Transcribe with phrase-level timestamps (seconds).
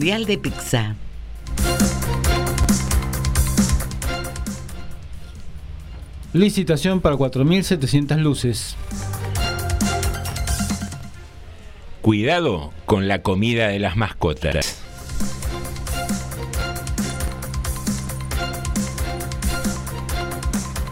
[0.00, 0.96] Mundial de Pizza.
[6.32, 8.76] Licitación para 4.700 luces.
[12.00, 14.82] Cuidado con la comida de las mascotas.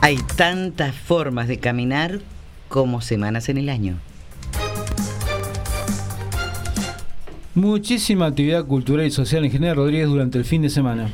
[0.03, 2.21] Hay tantas formas de caminar
[2.69, 3.99] como semanas en el año.
[7.59, 11.11] Muchísima actividad cultural y social en General Rodríguez durante el fin de semana.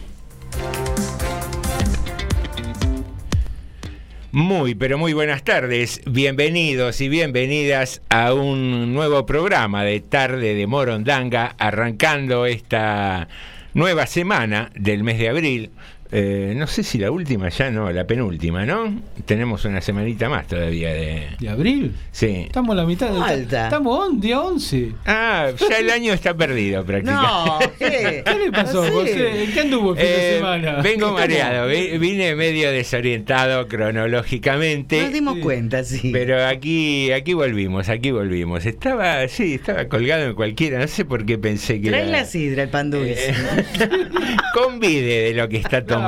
[4.30, 6.02] Muy, pero muy buenas tardes.
[6.04, 13.26] Bienvenidos y bienvenidas a un nuevo programa de Tarde de Morondanga, arrancando esta
[13.72, 15.70] nueva semana del mes de abril.
[16.16, 19.00] Eh, no sé si la última ya no, la penúltima, ¿no?
[19.26, 21.26] Tenemos una semanita más todavía de...
[21.40, 21.92] ¿De abril?
[22.12, 22.44] Sí.
[22.46, 23.64] Estamos a la mitad del Falta.
[23.64, 24.92] Estamos on, día 11.
[25.06, 27.28] Ah, ya el año está perdido prácticamente.
[27.32, 28.22] No, ¿qué?
[28.24, 30.72] ¿Qué le pasó, qué anduvo el fin de Eh, semana?
[30.82, 35.02] vengo mareado, vi- vine medio desorientado cronológicamente.
[35.02, 35.40] Nos dimos Sí.
[35.40, 36.10] cuenta, sí.
[36.12, 38.66] Pero aquí, aquí volvimos, aquí volvimos.
[38.66, 42.24] Estaba, sí, estaba colgado en cualquiera, no sé por qué pensé que Trae era- la
[42.24, 43.30] sidra, el pan dulce.
[43.30, 43.34] Eh,
[44.54, 46.03] Convide de lo que está tomando.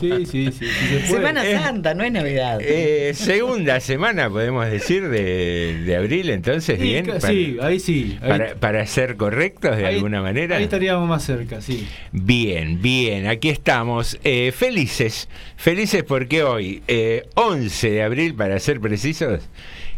[0.00, 0.52] Sí, sí, sí.
[0.52, 1.06] sí se puede.
[1.08, 2.58] Semana Eh, Santa, no es Navidad.
[2.62, 7.06] Eh, segunda semana, podemos decir, de, de abril, entonces, Sí, bien.
[7.06, 8.18] para, sí, ahí sí.
[8.22, 10.56] Ahí, para, para ser correctos de ahí- alguna manera.
[10.56, 11.86] Ahí estaríamos más cerca, sí.
[12.12, 14.18] Bien, bien, aquí estamos.
[14.24, 19.48] eh, felices, felices porque hoy, eh, 11 de abril, para ser precisos,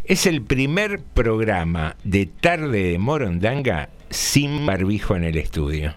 [0.04, 5.94] es el primer programa de tarde de Morondanga sin barbijo en el estudio.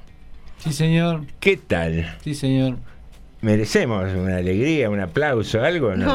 [0.60, 1.26] Sí, señor.
[1.40, 2.18] ¿Qué tal?
[2.24, 2.78] Sí, señor.
[3.42, 5.96] Merecemos una alegría, un aplauso, algo.
[5.96, 6.06] No,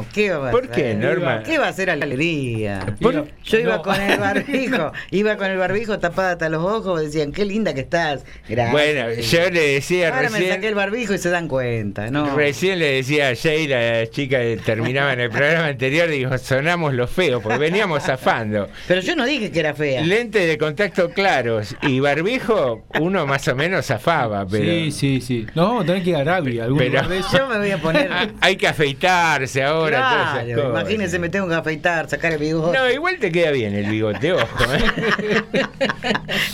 [0.00, 0.98] No, ¿qué va a ¿Por qué, ser?
[0.98, 1.42] Norma?
[1.42, 2.94] ¿Qué va a ser alegría?
[3.00, 3.82] Por- Yo iba No.
[3.82, 7.80] con el barbijo, iba con el barbijo tapada hasta los ojos, decían, qué linda que
[7.80, 8.24] estás.
[8.48, 8.72] Gracias.
[8.72, 12.34] Bueno, yo le decía Ahora me saqué el barbijo y se dan cuenta, ¿no?
[12.36, 16.94] Recién le decía a Jay, la chica que terminaba en el programa anterior, digo, sonamos
[16.94, 18.68] los feos, porque veníamos zafando.
[18.86, 20.02] Pero yo no dije que era fea.
[20.02, 24.64] Lentes de contacto claros y barbijo, uno más o menos zafaba, pero.
[24.64, 25.46] Sí, sí, sí.
[25.56, 27.38] A tener que ir a Arabia, algún Pero- lugar de eso.
[27.38, 28.10] Yo me voy a poner.
[28.20, 32.38] Ah, Hay que afeitarse ahora, todas esas Claro, imagínense, me tengo que afeitar, sacar el
[32.38, 32.76] bigote.
[32.76, 34.64] No, igual te queda bien el bigote, ojo.
[34.72, 35.42] ¿eh?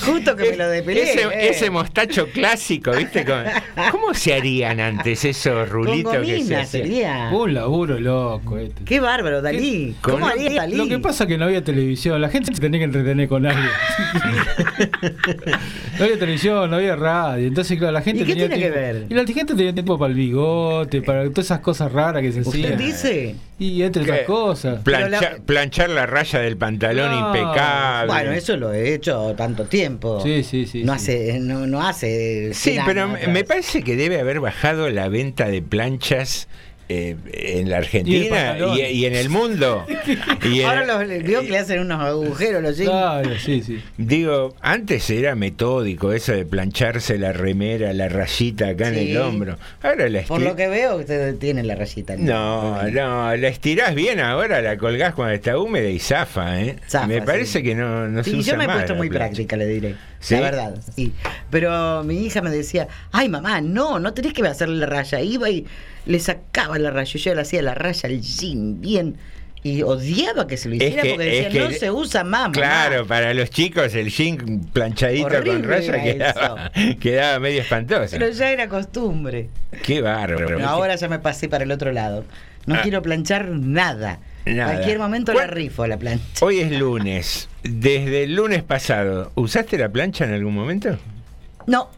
[0.05, 1.03] Justo que me lo depilé.
[1.13, 1.49] ese, eh.
[1.49, 3.25] ese mostacho clásico, ¿viste?
[3.91, 7.31] ¿Cómo se harían antes esos rulitos Con que se sería.
[7.33, 8.85] Un laburo loco este.
[8.85, 9.97] Qué bárbaro, Dalí.
[10.01, 10.77] ¿Cómo haría Dalí?
[10.77, 13.47] Lo que pasa es que no había televisión, la gente se tenía que entretener con
[13.47, 13.61] algo.
[15.99, 18.71] no había televisión, no había radio, entonces claro, la gente ¿Y qué tenía tiene que
[18.71, 19.07] ver?
[19.09, 22.41] Y la gente tenía tiempo para el bigote, para todas esas cosas raras que se
[22.41, 22.79] ¿Usted hacían.
[22.79, 23.35] dice?
[23.59, 24.83] Y entre otras cosas.
[24.85, 27.27] Plancha- Pero la- Planchar la raya del pantalón No.
[27.29, 28.13] impecable.
[28.13, 30.21] Bueno, eso lo he hecho tanto tiempo.
[30.23, 30.85] Sí, sí, sí.
[30.85, 31.13] no sí.
[31.13, 32.53] hace, no, no hace.
[32.55, 36.49] Sí, 100 pero me parece que debe haber bajado la venta de planchas
[36.89, 39.85] eh, en la Argentina y, y en el mundo.
[40.45, 42.91] Y en- Ahora los, vio que le hacen unos agujeros los jeans.
[42.91, 43.83] Claro, sí, sí.
[43.99, 49.59] Digo, antes era metódico eso de plancharse la remera, la rayita acá en el hombro.
[49.83, 52.15] Ahora la Por lo que veo, usted tiene la rayita.
[52.17, 56.77] No, no, la estirás bien ahora, la colgás cuando está húmeda y zafa, ¿eh?
[56.89, 57.21] Zafa, Me sí.
[57.27, 59.27] parece que no, no se Sí, usa yo me he puesto muy plancha.
[59.27, 59.95] práctica, le diré.
[60.21, 60.35] ¿Sí?
[60.35, 61.13] La verdad, sí.
[61.51, 65.21] Pero mi hija me decía, ay mamá, no, no tenés que hacerle la raya.
[65.21, 65.67] Iba y
[66.07, 67.19] le sacaba la raya.
[67.19, 69.17] Yo le hacía la raya al jean, bien.
[69.63, 72.23] Y odiaba que se lo Es hiciera que- porque decía, es que- no se usa
[72.23, 72.53] más, mamá".
[72.53, 76.71] Claro, para los chicos el jean planchadito con raya quedaba,
[77.01, 78.11] quedaba medio espantoso.
[78.13, 79.49] Pero ya era costumbre.
[79.83, 80.65] Qué bárbaro.
[80.67, 82.25] Ahora ya me pasé para el otro lado.
[82.67, 82.81] No Ah.
[82.83, 84.21] quiero planchar nada.
[84.47, 84.75] Nada.
[84.75, 86.25] Cualquier momento ¿Cuál- la rifo la plancha.
[86.45, 87.49] Hoy es lunes.
[87.65, 90.97] Desde el lunes pasado, ¿usaste la plancha en algún momento?
[91.67, 91.91] No.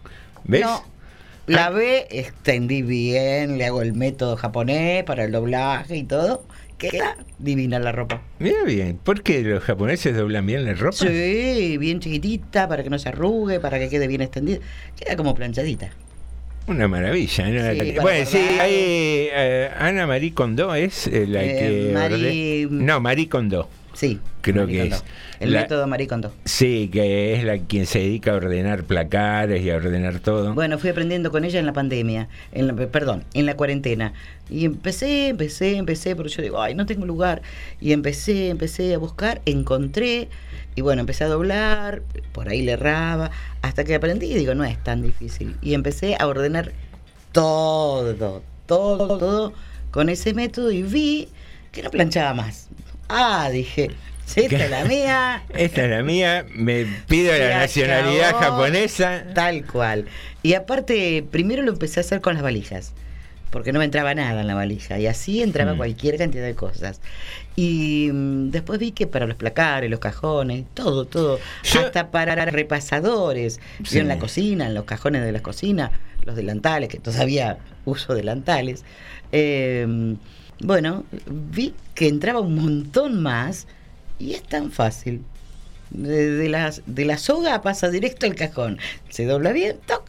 [0.44, 0.62] ¿Ves?
[0.62, 0.82] No.
[1.46, 6.44] La ve, extendí bien, le hago el método japonés para el doblaje y todo.
[6.78, 8.22] Queda divina la ropa.
[8.38, 10.96] Mira bien, ¿por qué los japoneses doblan bien la ropa?
[10.96, 14.58] Sí, bien chiquitita para que no se arrugue, para que quede bien extendida.
[14.96, 15.90] Queda como planchadita.
[16.69, 17.49] Una maravilla.
[17.49, 17.73] ¿no?
[17.82, 18.73] Sí, bueno, sí, hay,
[19.32, 21.93] eh, Ana Marie Kondo es eh, la Eh, que...
[21.94, 23.69] Marie- No, Marie Kondo.
[23.98, 24.20] Sí.
[24.42, 24.96] Creo Marie que Kondo.
[24.96, 25.04] es.
[25.40, 26.32] El La- método Marie Kondo.
[26.44, 30.54] Sí, que es la quien se dedica a ordenar placares y a ordenar todo.
[30.54, 34.12] Bueno, fui aprendiendo con ella en la pandemia, en la- perdón, en la cuarentena.
[34.48, 37.42] Y empecé, empecé, empecé, porque yo digo, ay, no tengo lugar.
[37.80, 40.28] Y empecé, empecé a buscar, encontré,
[40.76, 42.02] y bueno, empecé a doblar,
[42.32, 45.56] por ahí le erraba, hasta que aprendí y digo, no es tan difícil.
[45.60, 46.70] Y empecé a ordenar
[47.32, 48.14] todo,
[48.66, 49.52] todo, todo
[49.90, 51.28] con ese método y vi
[51.73, 52.69] que no planchaba más.
[53.09, 53.91] Ah, dije,
[54.37, 55.43] esta es la mía.
[55.55, 59.25] Esta es la mía, me pido Se la nacionalidad japonesa.
[59.35, 60.06] Tal cual.
[60.43, 62.93] Y aparte, primero lo empecé a hacer con las valijas,
[63.50, 65.76] porque no me entraba nada en la valija, y así entraba Mm.
[65.79, 67.00] cualquier cantidad de cosas.
[67.56, 72.44] Y mm, después vi que para los placares, los cajones, todo, todo, Yo- hasta para
[72.44, 73.94] repasadores, Sí.
[73.97, 75.91] yo en la cocina, en los cajones de la cocina,
[76.25, 78.85] los delantales, que todavía uso delantales.
[79.32, 79.87] eh,
[80.60, 83.66] bueno, vi que entraba un montón más
[84.19, 85.22] y es tan fácil.
[85.90, 88.79] De, de la, de la soga pasa directo al cajón.
[89.08, 90.03] Se dobla bien, toc,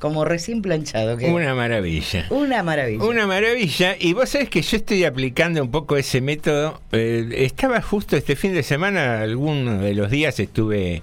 [0.00, 1.16] como recién planchado.
[1.16, 2.26] que- Una maravilla.
[2.30, 3.04] una maravilla.
[3.04, 3.94] Una maravilla.
[4.00, 6.80] Y vos sabés que yo estoy aplicando un poco ese método.
[6.90, 11.02] Eh, estaba justo este fin de semana, algunos de los días estuve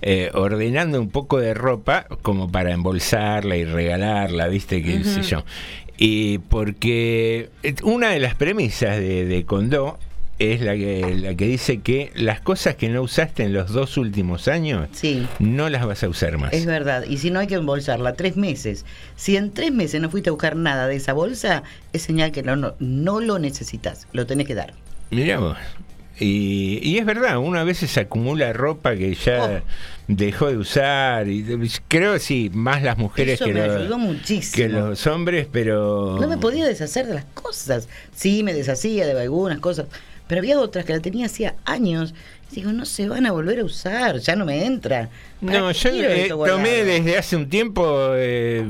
[0.00, 5.44] eh, ordenando un poco de ropa como para embolsarla y regalarla, viste, qué sé yo.
[5.98, 9.98] Y porque eh, una de las premisas de, de Condó
[10.38, 13.96] es la que, la que dice que las cosas que no usaste en los dos
[13.96, 16.52] últimos años Sí, no las vas a usar más.
[16.52, 17.04] es verdad.
[17.08, 18.84] Y si no hay que embolsarla tres meses.
[19.16, 22.44] Si en tres meses no fuiste a buscar nada de esa bolsa, es señal que
[22.44, 24.06] no, no, no lo necesitas.
[24.12, 24.74] Lo tenés que dar.
[25.10, 25.56] Mirá vos.
[26.20, 29.62] Y, y es verdad, uno a veces acumula ropa que ya Oh.
[30.08, 31.28] dejó de usar.
[31.28, 31.44] Y
[31.88, 34.56] creo sí, más las mujeres Eso que, me lo- ayudó muchísimo.
[34.56, 36.18] que los hombres, pero.
[36.20, 37.88] No me podía deshacer de las cosas.
[38.14, 39.86] Sí, me deshacía de algunas cosas,
[40.26, 42.14] pero había otras que la tenía hacía años.
[42.50, 45.10] Digo, no se van a volver a usar, ya no me entra.
[45.44, 48.64] ¿Para No, yo eh, tomé desde hace un tiempo eh,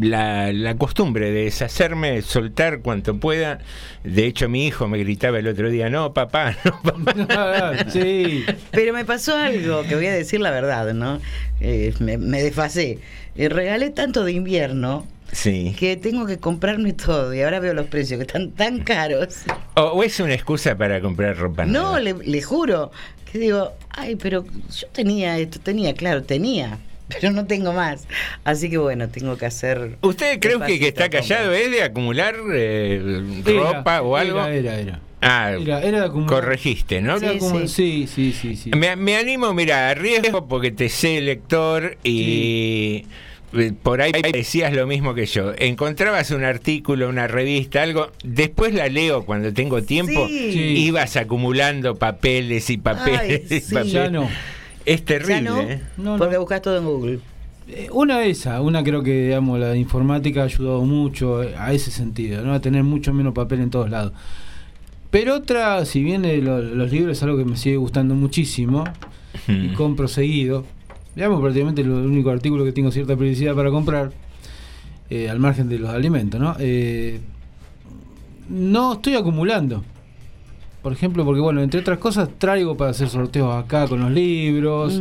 [0.00, 3.58] la, la costumbre de deshacerme, soltar cuanto pueda.
[4.04, 6.80] De hecho, mi hijo me gritaba el otro día: No, papá, no,
[7.26, 7.72] papá.
[7.90, 8.44] sí.
[8.70, 11.20] Pero me pasó algo que voy a decir la verdad, ¿no?
[11.60, 12.98] Eh, me, me desfasé.
[13.36, 15.74] Eh, regalé tanto de invierno Sí.
[15.78, 19.38] que tengo que comprarme todo y ahora veo los precios que están tan caros.
[19.76, 22.00] O, o es una excusa para comprar ropa No, nueva.
[22.00, 22.90] le, le juro
[23.32, 26.78] que digo, ay, pero yo tenía esto, tenía, claro, tenía,
[27.20, 28.06] pero no tengo más.
[28.44, 29.96] Así que bueno, tengo que hacer.
[30.02, 34.38] ¿Usted cree que, que está callado es de acumular eh, Era, ropa o algo?
[34.44, 35.00] Era, era, era.
[35.24, 37.16] Ah, Era, era como- corregiste, ¿no?
[37.16, 37.68] Era Sí, como- sí.
[37.68, 38.70] sí, sí, sí, sí.
[38.76, 43.06] Me, me animo, mira, arriesgo porque te sé lector y
[43.54, 45.52] eh, por ahí decías lo mismo que yo.
[45.58, 50.52] Encontrabas un artículo, una revista, algo, después la leo cuando tengo tiempo, Sí.
[50.54, 50.58] Sí.
[50.86, 53.92] ibas acumulando papeles y papeles Ay, y papeles.
[53.92, 54.28] Ya no.
[54.86, 55.80] Es terrible, no, ¿eh?
[55.96, 56.18] No, no.
[56.18, 57.18] porque buscas todo en Google.
[57.68, 61.90] Eh, Una esa, una creo que digamos la informática ha ayudado mucho eh, a ese
[61.90, 62.52] sentido, ¿no?
[62.52, 64.12] A tener mucho menos papel en todos lados.
[65.10, 68.84] Pero otra, si bien lo- los libros es algo que me sigue gustando muchísimo
[69.48, 70.64] y compro seguido,
[71.14, 74.10] digamos prácticamente el único artículo que tengo cierta periodicidad para comprar,
[75.10, 76.56] eh, al margen de los alimentos, ¿no?
[76.58, 77.20] Eh,
[78.48, 79.84] no estoy acumulando.
[80.82, 85.00] Por ejemplo, porque bueno, entre otras cosas traigo para hacer sorteos acá con los libros,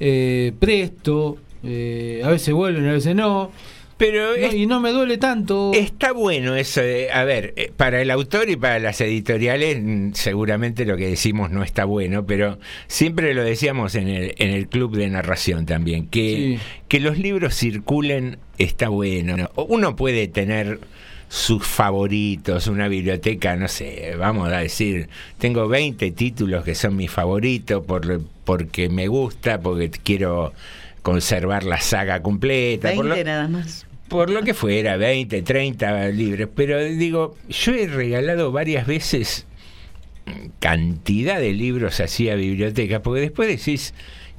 [0.00, 3.50] eh, presto, eh, a veces vuelven, a veces no.
[3.96, 5.70] Pero No, es- y no me duele tanto.
[5.72, 10.14] Está bueno eso de, a ver, eh, para el autor y para las editoriales mm,
[10.14, 14.66] seguramente lo que decimos no está bueno, pero siempre lo decíamos en el, en el
[14.66, 16.58] club de narración también, que, Sí.
[16.88, 19.36] que los libros circulen está bueno.
[19.36, 19.50] ¿no?
[19.68, 20.80] Uno puede tener
[21.28, 27.10] sus favoritos, una biblioteca, no sé, vamos a decir, tengo 20 títulos que son mis
[27.10, 30.52] favoritos por, porque me gusta, porque quiero
[31.02, 32.92] conservar la saga completa.
[32.94, 33.86] por 20 lo- nada más.
[34.08, 36.48] por lo que fuera, 20, 30 libros.
[36.54, 39.46] Pero digo, yo he regalado varias veces
[40.60, 43.94] cantidad de libros así a bibliotecas, porque después decís,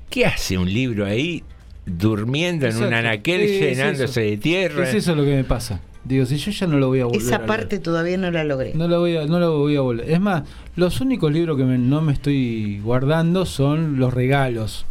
[0.10, 1.44] ¿qué hace un libro ahí
[1.86, 2.98] durmiendo en un Exacto.
[3.08, 4.20] anaquel Sí, es llenándose eso.
[4.32, 4.88] de tierra?
[4.90, 5.82] Es eso lo que me pasa.
[6.06, 7.48] Digo, si yo ya no lo voy a volver a Esa leer.
[7.48, 8.74] parte todavía no la logré.
[8.76, 10.10] No lo voy a, no lo voy a volver.
[10.10, 10.44] Es más,
[10.76, 14.86] los únicos libros que me- no me estoy guardando son los regalos.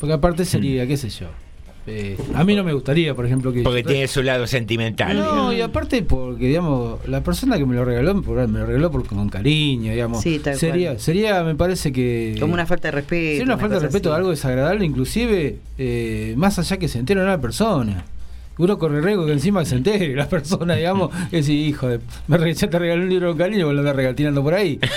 [0.00, 1.26] Porque aparte sería, qué sé yo.
[1.86, 3.62] eh, a mí no me gustaría, por ejemplo, que.
[3.62, 5.16] Porque tiene su lado sentimental.
[5.16, 5.54] No, digamos.
[5.54, 9.28] y aparte porque, digamos, la persona que me lo regaló, me lo regaló por- con
[9.28, 10.22] cariño, digamos.
[10.22, 11.00] Sí, tal sería, cual.
[11.00, 12.36] sería, me parece que...
[12.40, 13.30] Como una falta de respeto.
[13.32, 14.16] Sería una falta de respeto, así.
[14.16, 18.04] algo desagradable, inclusive, eh, más allá que se entere una persona.
[18.58, 22.52] Uno corre riesgo que encima se entere la persona, digamos, es decir, hijo de, me
[22.52, 24.78] ya te regalé un libro con cariño, vos lo andás regatinando por ahí.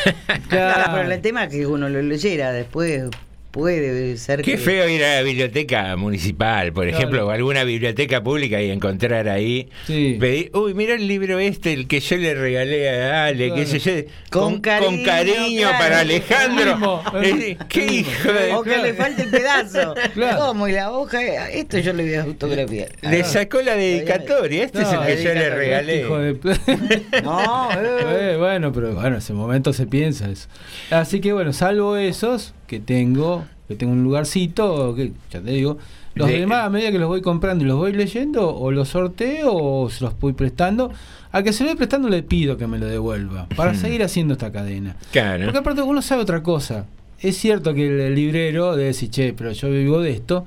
[0.50, 3.10] Claro, pero el tema es que uno lo leyera después
[3.56, 4.58] puede ser Qué que...
[4.58, 6.98] feo ir a la biblioteca municipal, por Claro.
[6.98, 9.70] ejemplo, o alguna biblioteca pública y encontrar ahí.
[9.88, 10.18] Sí.
[10.20, 13.56] pedir, Uy, mira el libro este, el que yo le regalé a Ale, Claro.
[13.62, 14.12] qué sé yo.
[14.30, 15.78] Con cariño, con cariño claro.
[15.80, 17.02] para Alejandro.
[17.24, 18.54] Eh, qué hijo de.
[18.56, 19.96] O que le falte el pedazo.
[20.14, 20.38] Claro.
[20.48, 20.68] ¿Cómo?
[20.68, 22.90] Y la hoja, esto yo le voy a autografiar.
[23.04, 26.02] Le sacó la dedicatoria, este es el que yo le regalé.
[26.02, 26.36] Hijo de...
[27.24, 28.34] No, eh.
[28.34, 30.50] Eh, bueno, pero bueno, en ese momento se piensa eso.
[30.92, 35.78] Así que bueno, salvo esos que tengo, que tengo un lugarcito, que ya te digo,
[36.14, 38.90] los De- demás a medida que los voy comprando y los voy leyendo, o los
[38.90, 40.92] sorteo o se los voy prestando.
[41.32, 43.82] Al que se lo voy prestando le pido que me lo devuelva, para Ujú.
[43.82, 44.96] seguir haciendo esta cadena.
[45.12, 45.44] Claro.
[45.46, 46.86] Porque aparte uno sabe otra cosa.
[47.20, 50.46] Es cierto que el, el librero debe decir, che, pero yo vivo de esto.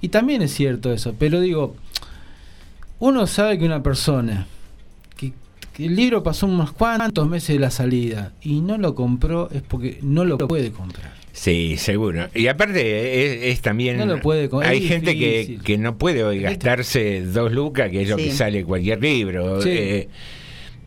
[0.00, 1.14] Y también es cierto eso.
[1.18, 1.74] Pero digo,
[3.00, 4.46] uno sabe que una persona,
[5.16, 5.32] que,
[5.72, 9.62] que el libro pasó unos cuantos meses de la salida y no lo compró, es
[9.62, 11.12] porque no lo puede comprar.
[11.38, 12.28] Sí, seguro.
[12.34, 13.96] Y aparte es, es también...
[13.96, 18.08] No lo puede hay gente que, que no puede hoy gastarse dos lucas, que es
[18.08, 19.62] lo que sale cualquier libro.
[19.62, 19.70] Sí.
[19.70, 20.08] Eh,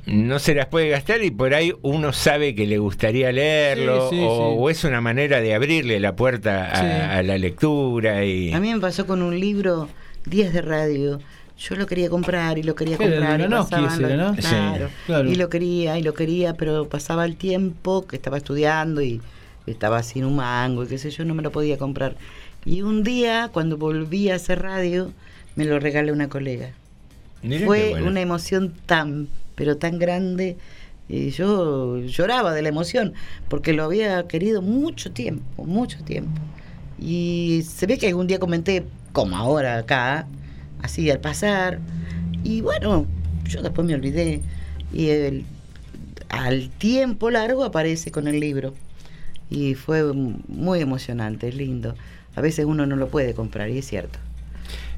[0.07, 4.17] no se las puede gastar y por ahí uno sabe que le gustaría leerlo Sí,
[4.17, 4.55] sí, o, sí.
[4.59, 6.85] o es una manera de abrirle la puerta a, Sí.
[7.19, 9.87] a la lectura y A mí me pasó con un libro,
[10.25, 11.19] Días de Radio.
[11.57, 13.39] Yo lo quería comprar y lo quería comprar.
[13.39, 14.35] y los- ¿no?
[14.35, 14.41] Sí.
[14.41, 14.89] Claro.
[15.05, 15.29] Claro.
[15.31, 19.21] Y lo quería y lo quería, pero pasaba el tiempo que estaba estudiando y
[19.67, 22.15] estaba sin un mango y qué sé yo, no me lo podía comprar.
[22.65, 25.11] Y un día, cuando volví a hacer radio,
[25.55, 26.71] me lo regalé una colega.
[27.41, 28.07] Qué Fue bueno.
[28.07, 30.57] una emoción tan, pero tan grande.
[31.09, 33.13] Y yo lloraba de la emoción,
[33.49, 36.39] porque lo había querido mucho tiempo, mucho tiempo.
[36.99, 40.27] Y se ve que algún día comenté, como ahora acá,
[40.81, 41.79] así al pasar.
[42.43, 43.05] Y bueno,
[43.45, 44.41] yo después me olvidé.
[44.93, 45.45] Y el-
[46.29, 48.73] al tiempo largo aparece con el libro.
[49.51, 51.93] Y fue muy emocionante, es lindo.
[52.35, 54.17] A veces uno no lo puede comprar, y es cierto.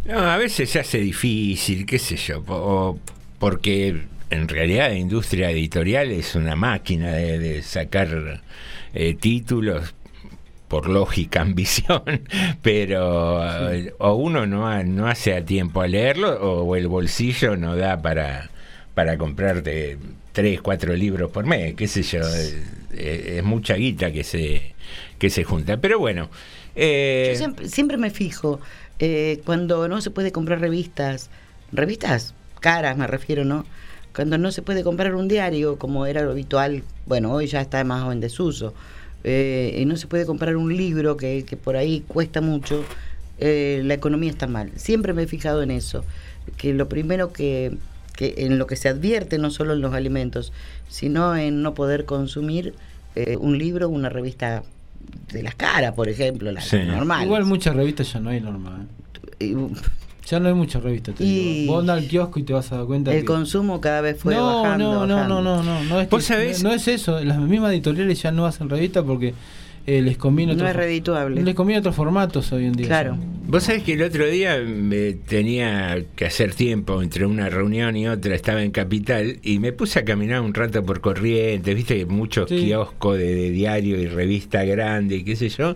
[0.05, 2.99] No, a veces se hace difícil, qué sé yo, o
[3.39, 8.41] porque en realidad la industria editorial es una máquina de, de sacar
[8.93, 9.93] eh, títulos
[10.67, 12.03] por lógica, ambición,
[12.61, 16.31] pero eh, o uno no, ha- no hace a tiempo a leerlo
[16.63, 18.49] o el bolsillo no da para,
[18.93, 19.97] para comprarte
[20.33, 22.21] tres, cuatro libros por mes, qué sé yo,
[22.91, 24.73] es, mucha guita que se,
[25.19, 25.77] que se junta.
[25.77, 26.29] Pero bueno,
[26.75, 28.59] eh, Yo siempre, me fijo,
[28.99, 31.29] eh, cuando no se puede comprar revistas,
[31.71, 33.65] revistas caras me refiero, ¿no?
[34.13, 37.83] Cuando no se puede comprar un diario, como era lo habitual, bueno, hoy ya está
[37.83, 38.73] más en desuso,
[39.23, 42.83] eh, y no se puede comprar un libro que, que por ahí cuesta mucho,
[43.39, 44.71] la economía está mal.
[44.77, 46.05] Siempre me he fijado en eso,
[46.55, 47.75] que lo primero que,
[48.15, 50.53] que en lo que se advierte, no solo en los alimentos,
[50.89, 52.73] sino en no poder consumir
[53.15, 54.63] eh, un libro, una revista
[55.31, 56.77] de las caras, por ejemplo, las Sí.
[56.85, 57.25] normales.
[57.25, 58.87] Igual muchas revistas ya no hay normal.
[59.39, 59.55] Y,
[60.25, 61.73] Ya no hay muchas revistas, te Y- digo.
[61.73, 63.25] Vos andás al kiosco y te vas a dar cuenta el que...
[63.25, 64.93] consumo cada vez fue no, bajando.
[64.93, 65.41] no, no, bajando.
[65.41, 66.63] no, no, no, no es, ¿Vos que- sabés?
[66.63, 67.19] no es eso.
[67.19, 69.33] Las mismas editoriales ya no hacen revistas porque
[69.85, 71.41] eh, les conviene No otro es redituable.
[71.41, 72.87] Les conviene otros formatos hoy en día.
[72.87, 73.17] Claro.
[73.45, 78.07] Vos sabés que el otro día me tenía que hacer tiempo entre una reunión y
[78.07, 82.05] otra, estaba en Capital y me puse a caminar un rato por Corrientes, viste que
[82.05, 82.65] muchos Sí.
[82.65, 85.75] kioscos de, de diario y revista grande y qué sé yo.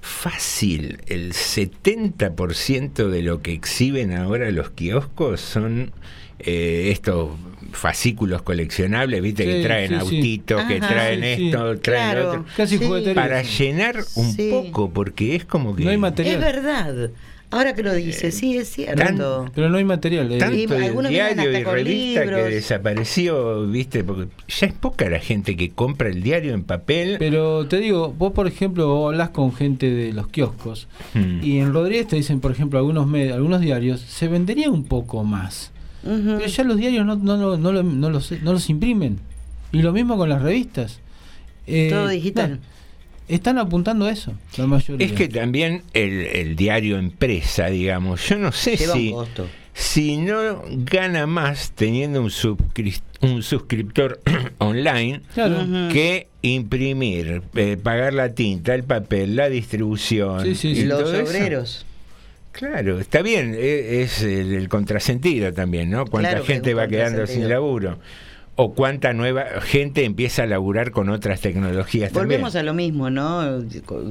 [0.00, 5.90] Fácil, el 70% de lo que exhiben ahora los kioscos son
[6.38, 7.30] eh, estos
[7.72, 10.00] fascículos coleccionables, viste, que traen sí, sí.
[10.16, 11.46] autitos, que Ajá, traen sí, sí.
[11.46, 12.28] esto, traen lo Claro.
[12.30, 12.44] otro.
[12.56, 12.78] Casi.
[13.14, 14.48] Para llenar un Sí.
[14.50, 15.84] poco, porque es como que...
[15.84, 16.36] No hay material.
[16.36, 17.10] Es verdad.
[17.48, 19.00] Ahora que lo dice, sí, es cierto.
[19.04, 20.32] tan- Pero no hay material.
[20.32, 20.38] eh.
[20.38, 22.48] tanto Y de algunos vienen diario y revista que libros.
[22.50, 27.16] desapareció, viste, porque ya es poca la gente que compra el diario en papel.
[27.20, 31.38] Pero te digo, vos por ejemplo vos hablas con gente de los kioscos Hmm.
[31.42, 35.22] y en Rodríguez te dicen, por ejemplo, algunos med- algunos diarios se venderían un poco
[35.22, 35.70] más.
[36.04, 39.18] Pero ya los diarios no, no, lo- no, lo- no los, no los imprimen.
[39.72, 41.00] Y lo mismo con las revistas.
[41.66, 42.52] Eh, Todo digital.
[42.52, 42.58] no,
[43.28, 45.04] están apuntando a eso, la mayoría.
[45.04, 49.12] Es que también el, el diario empresa, digamos, yo no sé si,
[49.74, 54.20] si no gana más teniendo un, suscri- un suscriptor
[54.58, 55.56] online Claro.
[55.92, 60.84] Que imprimir, eh, pagar la tinta, el papel, la distribución Sí, sí, y.
[60.84, 61.84] Los eso.
[62.56, 66.06] Claro, está bien, e- es el, el contrasentido también, ¿no?
[66.06, 67.98] Cuánta Claro que gente va quedando sin laburo.
[68.58, 72.60] O cuánta nueva gente empieza a laburar con otras tecnologías Volvemos también.
[72.68, 73.62] a lo mismo, ¿no?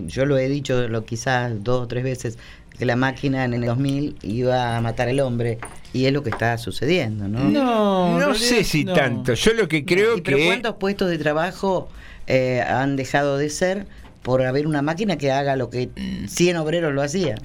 [0.06, 2.38] Yo lo he dicho lo quizás dos o tres veces,
[2.78, 5.58] que la máquina en el 2000 iba a matar al hombre,
[5.94, 7.40] y es lo que está sucediendo, ¿no?
[7.46, 8.94] No, No sé si no.
[8.94, 9.34] tanto.
[9.34, 11.90] Yo lo que creo Y pero que ¿cuántos puestos de trabajo
[12.28, 13.88] eh, han dejado de ser
[14.22, 15.90] por haber una máquina que haga lo que
[16.28, 17.40] 100 obreros lo hacían?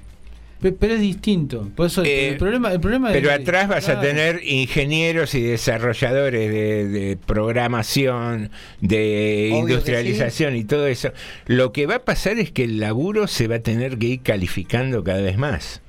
[0.61, 1.71] Pe- Pero es distinto.
[1.75, 5.41] Por eso Eh, el problema, el problema Pero es- atrás vas a tener ingenieros y
[5.43, 11.13] desarrolladores de, de programación, de Obvio industrialización y todo eso.
[11.47, 14.21] Lo que va a pasar es que el laburo se va a tener que ir
[14.21, 15.81] calificando cada vez más.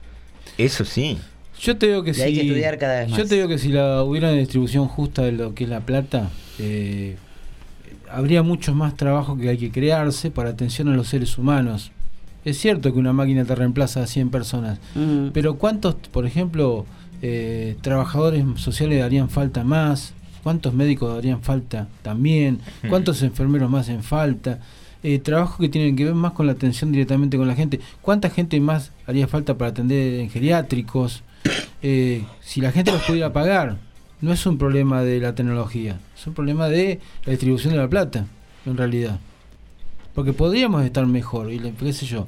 [0.58, 1.18] Eso sí.
[1.60, 3.28] Yo te digo que si hay que estudiar cada vez Yo más.
[3.30, 6.30] te digo que si la hubiera una distribución justa de lo que es la plata,
[6.60, 7.18] eh,
[8.10, 11.92] habría mucho más trabajo que hay que crearse para atención a los seres humanos.
[12.44, 15.28] Es cierto que una máquina te reemplaza a 100 personas, Mm.
[15.34, 16.86] pero ¿cuántos, por ejemplo,
[17.22, 20.14] eh, trabajadores sociales darían falta más?
[20.44, 22.60] ¿Cuántos médicos darían falta también?
[22.90, 24.60] ¿Cuántos enfermeros más en falta?
[25.04, 27.80] Eh, trabajos que tienen que ver más con la atención directamente con la gente.
[28.02, 31.24] ¿Cuánta gente más haría falta para atender en geriátricos?
[31.84, 33.78] Eh, si la gente los pudiera pagar,
[34.22, 37.90] no es un problema de la tecnología, es un problema de la distribución de la
[37.90, 38.28] plata,
[38.68, 39.20] en realidad.
[40.14, 42.28] Porque podríamos estar mejor, y le- qué sé yo,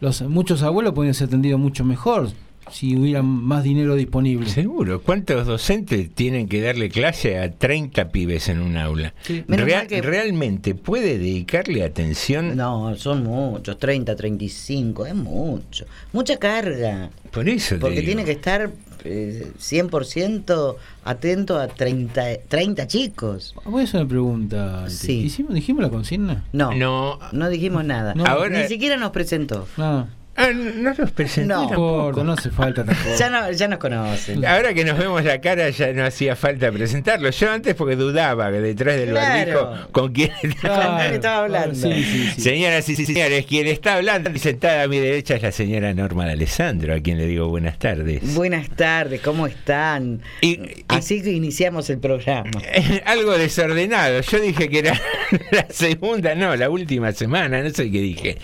[0.00, 2.30] los muchos abuelos podrían ser atendidos mucho mejor
[2.70, 4.48] si hubiera más dinero disponible.
[4.48, 5.02] Seguro.
[5.02, 9.12] ¿Cuántos docentes tienen que darle clase a 30 pibes en un aula?
[9.22, 9.44] Sí.
[9.46, 12.56] Menos Real- mal que- ¿Realmente puede dedicarle atención?
[12.56, 15.84] No, son muchos, 30, 35, es mucho.
[16.14, 17.10] Mucha carga.
[17.30, 18.06] Por eso te Porque digo.
[18.06, 18.70] tiene que estar
[19.04, 23.54] eh, 100% atento a 30, 30 chicos.
[23.64, 24.90] Voy a hacer una pregunta.
[24.90, 25.20] Sí.
[25.20, 26.44] ¿Hicimos, ¿Dijimos la consigna?
[26.52, 28.14] No, no, No, dijimos nada.
[28.14, 28.24] No.
[28.26, 29.66] Ahora- Ni siquiera nos presentó.
[29.76, 31.62] No, ah, no los presenté No.
[31.62, 31.98] no tampoco.
[32.08, 33.08] importa, no hace falta tampoco.
[33.18, 34.44] Ya, no, ya nos conocen.
[34.44, 37.30] Ahora que nos vemos la cara ya no hacía falta presentarlo.
[37.30, 39.70] Yo antes porque dudaba que detrás del Claro.
[39.70, 41.74] barbijo con quién ¿Con quién estaba hablando?
[41.74, 42.40] Sí, sí, sí.
[42.40, 46.26] Señoras y señores, quien está hablando y sentada a mi derecha es la señora Norma
[46.26, 48.34] de Alessandro, a quien le digo buenas tardes.
[48.34, 50.20] Buenas tardes, ¿cómo están?
[50.40, 52.50] Y, y- Así que iniciamos el programa.
[53.06, 54.20] algo desordenado.
[54.20, 55.00] Yo dije que era
[55.50, 58.38] la segunda, no, la última semana, no sé qué dije.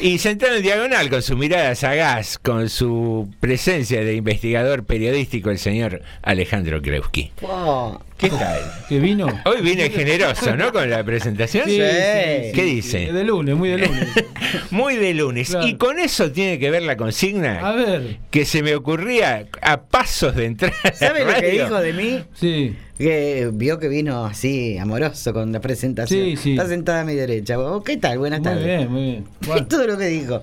[0.00, 5.58] Y sentado en diagonal con su mirada sagaz, con su presencia de investigador periodístico, el
[5.58, 7.32] señor Alejandro Kreuski.
[7.42, 8.60] Oh, ¿Qué tal?
[8.88, 9.26] ¿Que vino?
[9.44, 10.72] Hoy viene generoso, ¿no?
[10.72, 11.64] Con la presentación.
[11.66, 13.12] Sí, sí, ¿Qué sí, dice?
[13.12, 14.08] De lunes, muy de lunes.
[14.70, 15.48] Muy de lunes.
[15.50, 15.66] Claro.
[15.66, 19.82] Y con eso tiene que ver la consigna A ver, que se me ocurría a
[19.82, 20.72] pasos de entrar.
[20.94, 22.24] ¿Sabe lo que dijo de mí?
[22.34, 22.76] sí.
[22.96, 26.24] Que vio que vino así, amoroso con la presentación.
[26.26, 26.50] Sí, sí.
[26.52, 27.56] Está sentada a mi derecha.
[27.84, 28.18] ¿Qué tal?
[28.18, 28.64] Buenas Muy tardes.
[28.64, 29.24] bien, muy bien.
[29.46, 30.42] Bueno, Todo lo que dijo.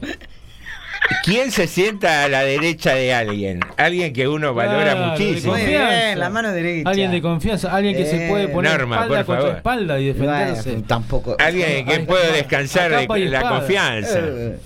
[1.23, 3.59] ¿Quién se sienta a la derecha de alguien?
[3.77, 5.53] Alguien que uno valora Claro, muchísimo.
[5.53, 6.05] Muy Confianza.
[6.05, 6.89] bien, la mano derecha.
[6.89, 9.57] alguien de confianza, alguien que se Eh, puede poner Norma, espalda por contra favor.
[9.57, 10.69] espalda y defenderse.
[10.71, 11.35] Bueno, tampoco.
[11.39, 13.59] Alguien en quien Ay, puedo a descansar de la espada.
[13.59, 14.19] confianza.
[14.19, 14.57] Eh,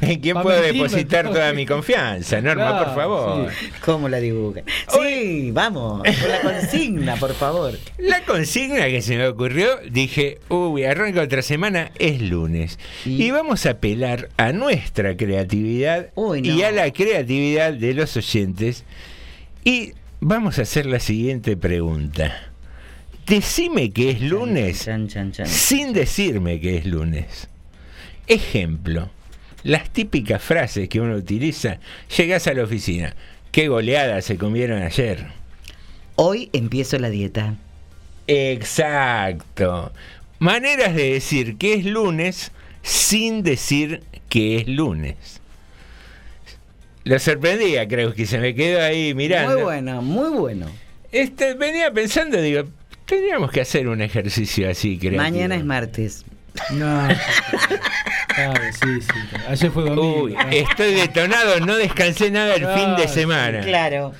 [0.00, 2.40] En quien Pa' puedo mentirme, depositar toda mi confianza.
[2.40, 3.50] Norma, por favor.
[3.50, 3.66] sí.
[3.84, 4.60] ¿Cómo la dibuja?
[4.92, 7.78] Sí, vamos, con la consigna, por favor.
[7.98, 12.78] La consigna que se me ocurrió, dije, uy, arranca otra semana, es lunes.
[13.04, 16.54] Y- Y vamos a apelar a nuestra creatividad Uy, no.
[16.54, 18.84] y a la creatividad de los oyentes.
[19.64, 22.34] Y vamos a hacer la siguiente pregunta.
[23.26, 25.46] Decime que es lunes Chan, chan, chan.
[25.46, 27.48] sin decirme que es lunes.
[28.28, 29.10] Ejemplo,
[29.62, 31.78] las típicas frases que uno utiliza,
[32.16, 33.14] llegas a la oficina,
[33.50, 35.26] qué goleada se comieron ayer.
[36.16, 37.56] Hoy empiezo la dieta.
[38.26, 39.92] Exacto.
[40.38, 45.40] Maneras de decir que es lunes sin decir que es lunes.
[47.04, 49.54] Lo sorprendía, creo que se me quedó ahí mirando.
[49.54, 50.66] Muy bueno, muy bueno.
[51.10, 52.64] Este, venía pensando, digo,
[53.06, 55.16] tendríamos que hacer un ejercicio así, creo.
[55.16, 56.26] Mañana es martes.
[56.72, 57.08] No.
[58.38, 59.36] Claro, sí, sí.
[59.48, 60.22] Ayer fue domingo.
[60.24, 63.60] Uy, estoy detonado, no descansé nada el fin de Ah, semana.
[63.60, 64.12] Claro.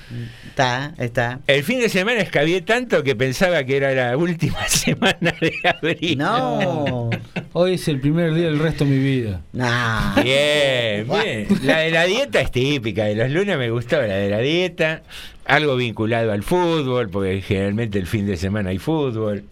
[0.48, 1.38] Está, está.
[1.46, 6.18] El fin de semana escabié tanto que pensaba que era la última semana de abril.
[6.18, 7.11] No.
[7.52, 9.42] Hoy es el primer día del resto de mi vida.
[9.52, 10.14] No.
[10.22, 11.46] Bien, bien.
[11.62, 13.04] La de la dieta es típica.
[13.04, 15.02] De los lunes me gustó la de la dieta.
[15.44, 19.44] Algo vinculado al fútbol, porque generalmente el fin de semana hay fútbol.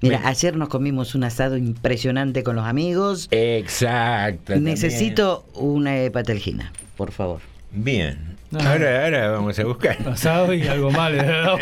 [0.00, 3.28] Mira, ayer nos comimos un asado impresionante con los amigos.
[3.30, 4.52] Exacto.
[4.52, 4.64] también.
[4.74, 7.40] Necesito una hepatelgina, por favor.
[7.72, 8.34] Bien.
[8.50, 8.60] No.
[8.60, 9.96] Ahora, ahora vamos a buscar.
[10.04, 11.16] Pasado y algo mal.
[11.16, 11.56] ¿no?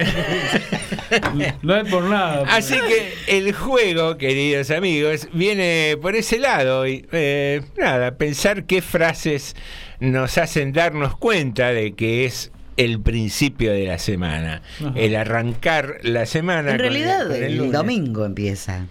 [1.63, 2.41] No es por nada.
[2.43, 6.87] pero- Así que el juego, queridos amigos, viene por ese lado.
[6.87, 9.55] Y, eh, nada, pensar qué frases
[10.01, 14.63] nos hacen darnos cuenta de que es el principio de la semana.
[14.81, 14.93] Ajá.
[14.97, 16.71] El arrancar la semana.
[16.73, 18.87] En con el- realidad, con el, domingo empieza.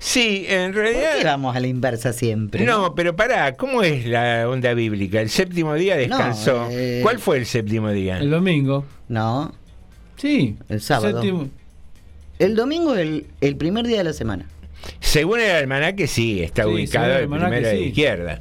[0.00, 1.24] Sí, en ¿Por qué realidad.
[1.24, 2.64] vamos a la inversa siempre?
[2.64, 5.20] No, pero pará, ¿cómo es la onda bíblica?
[5.20, 6.66] El séptimo día descansó.
[6.66, 8.18] No, eh, ¿Cuál fue el séptimo día?
[8.18, 8.84] El domingo.
[9.08, 9.52] No,
[10.16, 10.56] Sí.
[10.68, 11.20] El sábado.
[11.22, 11.48] Séptimo-
[12.38, 14.46] el domingo es el, el primer día de la semana.
[15.00, 17.84] Según el almanaque, sí, está Sí, ubicado el el primero de sí.
[17.86, 18.40] izquierda.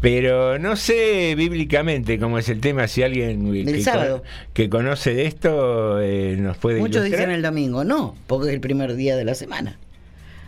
[0.00, 4.22] Pero no sé bíblicamente cómo es el tema, si alguien que, sábado.
[4.52, 7.20] que conoce de esto eh, nos puede Muchos ilustrar.
[7.28, 9.76] dicen el domingo, no, porque es el primer día de la semana.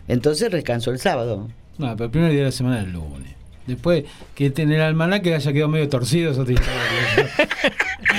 [0.07, 1.49] Entonces descanso el sábado.
[1.79, 3.40] No, pero el primer día de la semana es el lunes.
[3.67, 7.29] Después que en el almanaque haya quedado medio torcido, es otra historia.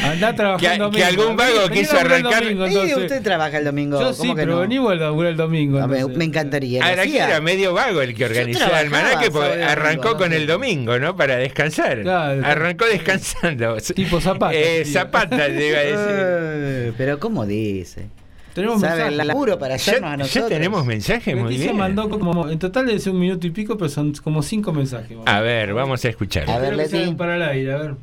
[0.04, 2.97] Andá trabajando Que- que algún vago quiso arrancar- Sí, entonces.
[2.97, 3.99] usted trabaja el domingo.
[3.99, 4.60] Yo ¿cómo sí, que pero no?
[4.62, 5.86] vení a laburar el domingo.
[5.88, 6.84] Me, encantaría.
[6.84, 7.27] Ahora que hacía.
[7.27, 11.15] era medio vago el que organizó el almanaque porque arrancó domingo, con el domingo, ¿no?
[11.15, 12.01] Para descansar.
[12.01, 12.41] Claro.
[12.45, 13.77] arrancó descansando.
[13.95, 14.86] Tipo Zapata, Eh.
[14.86, 15.97] Zapata, te iba a decir.
[16.63, 18.08] Eh, pero ¿cómo dice?
[18.54, 19.20] Tenemos ¿Sabe mensajes.
[19.20, 20.50] el laburo para hacernos a Ya, ya nosotros?
[20.50, 21.78] tenemos mensajes, muy bien.
[21.78, 25.18] mandó como, en total es un minuto y pico, pero son como cinco mensajes.
[25.26, 26.50] A ver, vamos a escuchar.
[26.50, 27.14] A ver, Leti.
[27.16, 27.96] para el aire, a ver.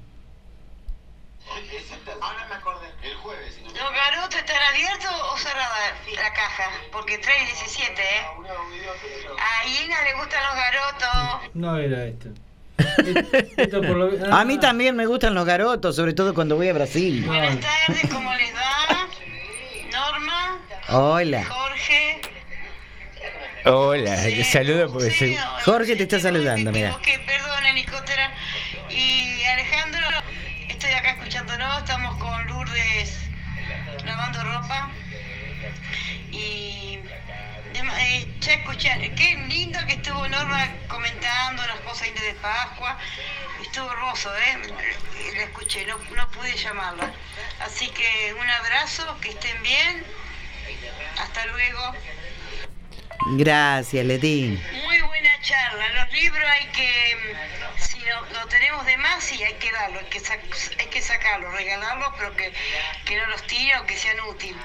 [2.69, 5.77] ¿Los garotos están abiertos o cerrada
[6.15, 6.65] la caja?
[6.93, 8.05] Porque trae 17, ¿eh?
[9.39, 11.51] A Ina le gustan los garotos.
[11.55, 12.29] No era esto.
[13.57, 16.69] Esto por lo- A ah, mí también me gustan los garotos, sobre todo cuando voy
[16.69, 17.25] a Brasil.
[17.27, 18.48] Buenas tardes, ¿cómo les
[20.91, 21.45] Hola.
[21.45, 22.21] Jorge.
[23.67, 26.89] Hola, le saludo porque hoy Jorge te está saludando, mira.
[26.89, 28.33] equivoqué, perdone, Nicotera.
[28.89, 30.01] Y Alejandro,
[30.67, 33.19] estoy acá escuchándonos, estamos con Lourdes
[34.07, 34.91] lavando ropa.
[36.31, 37.01] Y
[37.75, 42.97] eh, ya escuché, qué lindo que estuvo Norma comentando las cosas de Pascua.
[43.61, 44.73] Estuvo hermoso, ¿eh?
[45.37, 47.13] La escuché, no, no pude llamarla.
[47.61, 50.07] Así que un abrazo, que estén bien.
[51.19, 51.95] Hasta luego.
[53.37, 54.59] Gracias, Leti.
[54.85, 55.89] Muy buena charla.
[56.05, 59.99] Los libros hay que, mm, si lo, lo tenemos de más, sí, hay que darlo,
[59.99, 62.53] hay que, sac- hay que sacarlos, regalarlos, pero que,
[63.05, 64.57] que no los tiren o que sean útiles.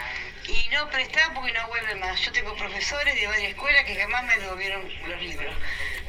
[0.48, 2.20] Y no prestar porque no vuelven más.
[2.22, 5.56] Yo tengo profesores de varias escuelas que jamás me devolvieron los libros.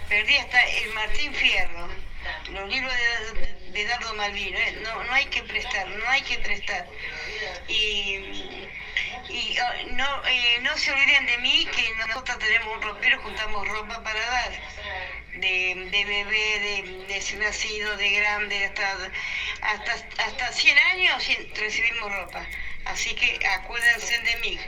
[0.09, 1.89] Perdí hasta el Martín Fierro.
[2.51, 2.93] los libros
[3.35, 4.79] de, de Dardo Malvino, ¿eh?
[4.83, 6.87] no, no hay que prestar, no hay que prestar.
[7.69, 8.69] Y,
[9.29, 9.57] y
[9.93, 14.21] no, eh, no se olviden de mí que nosotros tenemos un ropero, juntamos ropa para
[14.21, 14.53] dar.
[15.35, 19.11] De, de bebé, de, de nacido, de grande, hasta,
[19.63, 21.25] hasta, hasta 100 años
[21.57, 22.47] recibimos ropa.
[22.85, 24.59] Así que acuérdense de mí.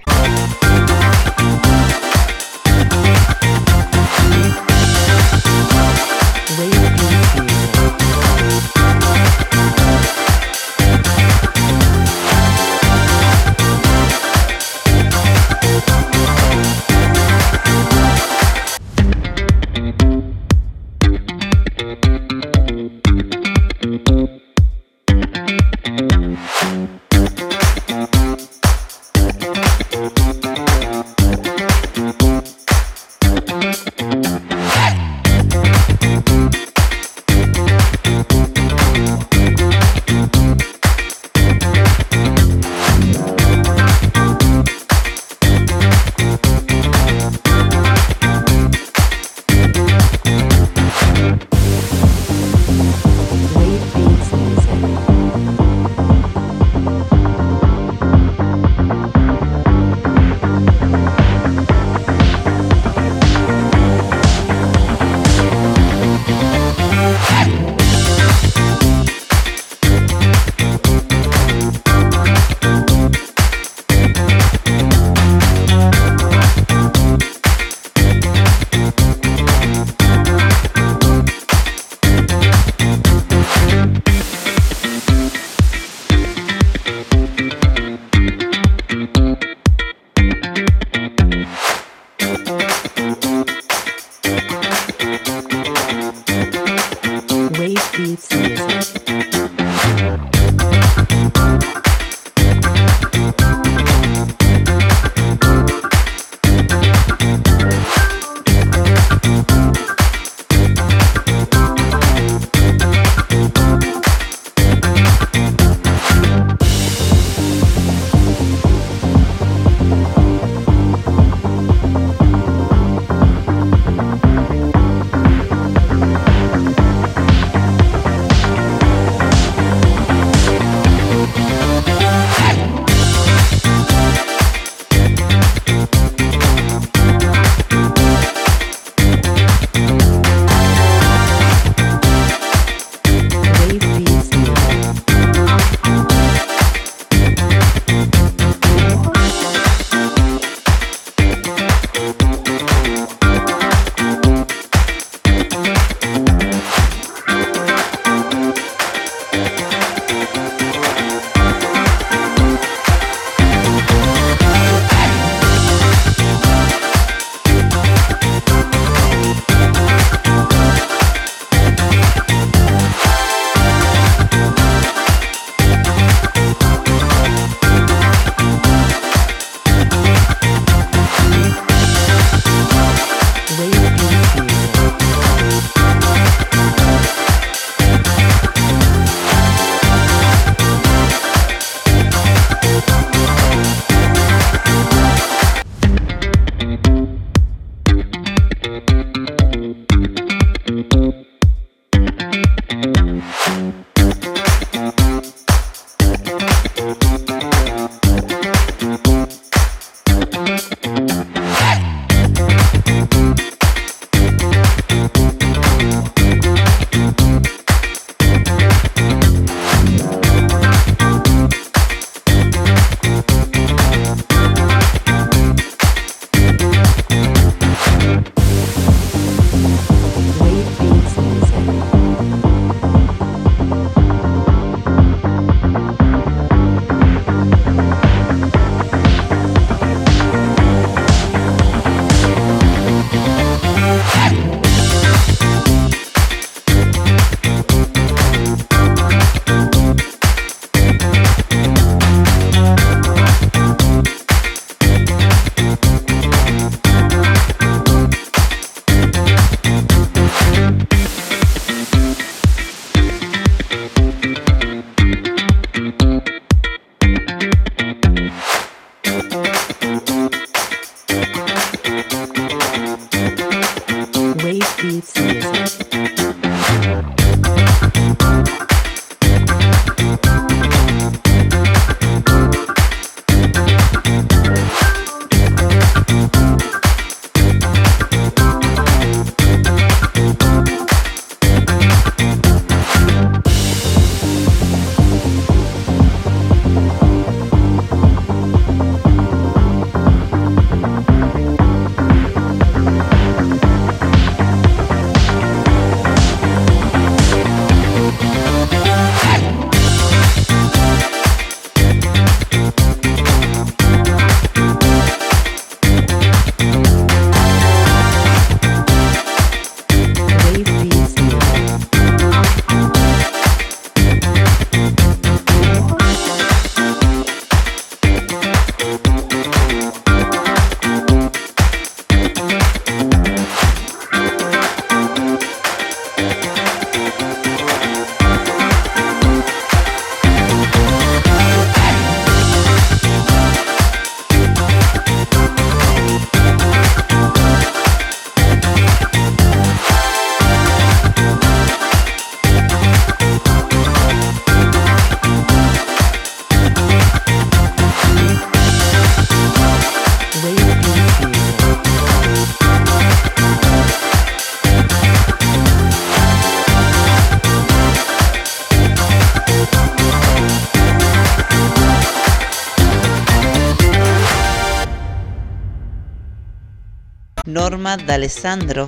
[377.56, 378.84] Norma D'Alessandro,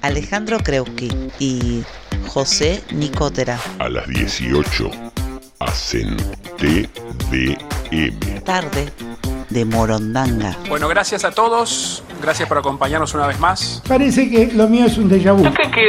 [0.00, 1.84] Alejandro Kreuski y
[2.26, 3.60] José Nicotera.
[3.78, 4.90] A las 18
[5.60, 6.16] hacen
[6.58, 8.42] TDM.
[8.42, 8.92] Tarde
[9.50, 10.58] de Morondanga.
[10.68, 12.02] Bueno, gracias a todos.
[12.22, 13.82] Gracias por acompañarnos una vez más.
[13.88, 15.42] Parece que lo mío es un déjà vu.
[15.42, 15.88] Yo creo que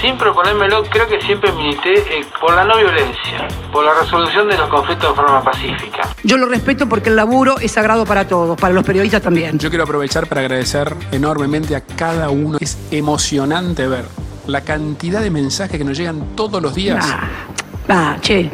[0.00, 4.56] sin proponérmelo, creo que siempre milité eh, por la no violencia, por la resolución de
[4.56, 6.08] los conflictos de forma pacífica.
[6.24, 9.58] Yo lo respeto porque el laburo es sagrado para todos, para los periodistas también.
[9.58, 12.56] Yo quiero aprovechar para agradecer enormemente a cada uno.
[12.60, 14.06] Es emocionante ver
[14.46, 17.04] la cantidad de mensajes que nos llegan todos los días.
[17.88, 18.50] Ah, che,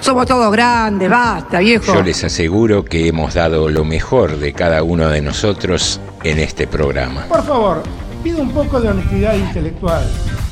[0.00, 1.94] somos todos grandes, basta, viejo.
[1.94, 6.66] Yo les aseguro que hemos dado lo mejor de cada uno de nosotros en este
[6.66, 7.26] programa.
[7.28, 7.82] Por favor,
[8.24, 10.04] pido un poco de honestidad intelectual.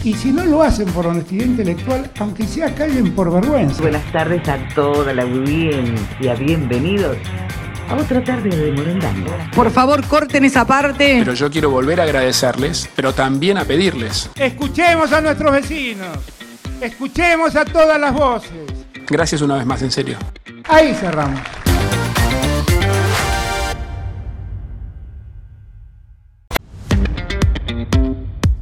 [0.05, 3.83] Y si no lo hacen por honestidad intelectual, aunque sea callen por vergüenza.
[3.83, 7.17] Buenas tardes a toda la audiencia, bienvenidos
[7.89, 9.51] a otra tarde de Morondanga.
[9.55, 11.17] Por favor, corten esa parte.
[11.19, 14.31] Pero yo quiero volver a agradecerles, pero también a pedirles.
[14.37, 16.40] Escuchemos a nuestros vecinos.
[16.81, 18.51] Escuchemos a todas las voces.
[19.07, 20.17] Gracias una vez más, en serio.
[20.69, 21.41] Ahí cerramos.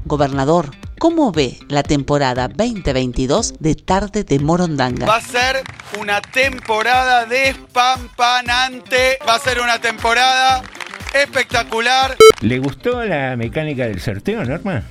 [0.05, 5.07] Gobernador, ¿cómo ve la temporada 2022 de Tarde de Morondanga?
[5.07, 5.63] Va a ser
[6.01, 9.19] una temporada despampanante.
[9.29, 10.63] Va a ser una temporada
[11.15, 12.17] espectacular.
[12.41, 14.83] ¿Le gustó la mecánica del sorteo, Norma?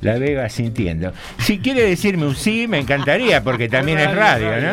[0.00, 1.12] La veo sintiendo.
[1.40, 4.72] Si quiere decirme un sí, me encantaría, porque también es radio, ¿no?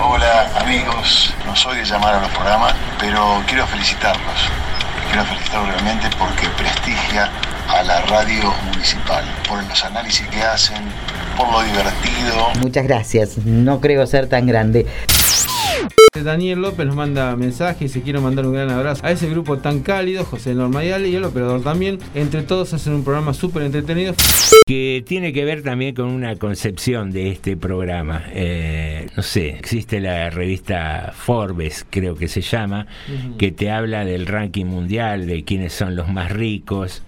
[0.00, 4.48] Hola amigos, no soy de llamar a los programas, pero quiero felicitarlos.
[5.10, 7.30] Quiero felicitarlos realmente porque prestigia
[7.68, 10.78] a la radio municipal, por los análisis que hacen,
[11.36, 12.50] por lo divertido.
[12.60, 14.86] Muchas gracias, no creo ser tan grande.
[16.14, 19.80] Daniel López nos manda mensajes y quiero mandar un gran abrazo a ese grupo tan
[19.80, 21.98] cálido, José Norma y Ale y el operador también.
[22.14, 24.14] Entre todos hacen un programa súper entretenido.
[24.66, 28.24] Que tiene que ver también con una concepción de este programa.
[28.32, 32.86] Eh, no sé, existe la revista Forbes, creo que se llama,
[33.38, 37.02] que te habla del ranking mundial, de quiénes son los más ricos.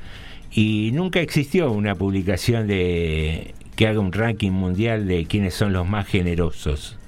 [0.53, 5.89] Y nunca existió una publicación de que haga un ranking mundial de quiénes son los
[5.89, 7.00] más generosos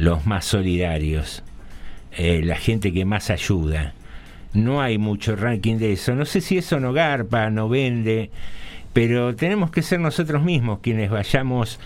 [0.00, 1.42] los más solidarios,
[2.12, 3.92] eh, la gente que más ayuda.
[4.54, 6.14] No hay mucho ranking de eso.
[6.14, 8.30] No sé si eso no garpa, no vende,
[8.92, 11.78] pero tenemos que ser nosotros mismos quienes vayamos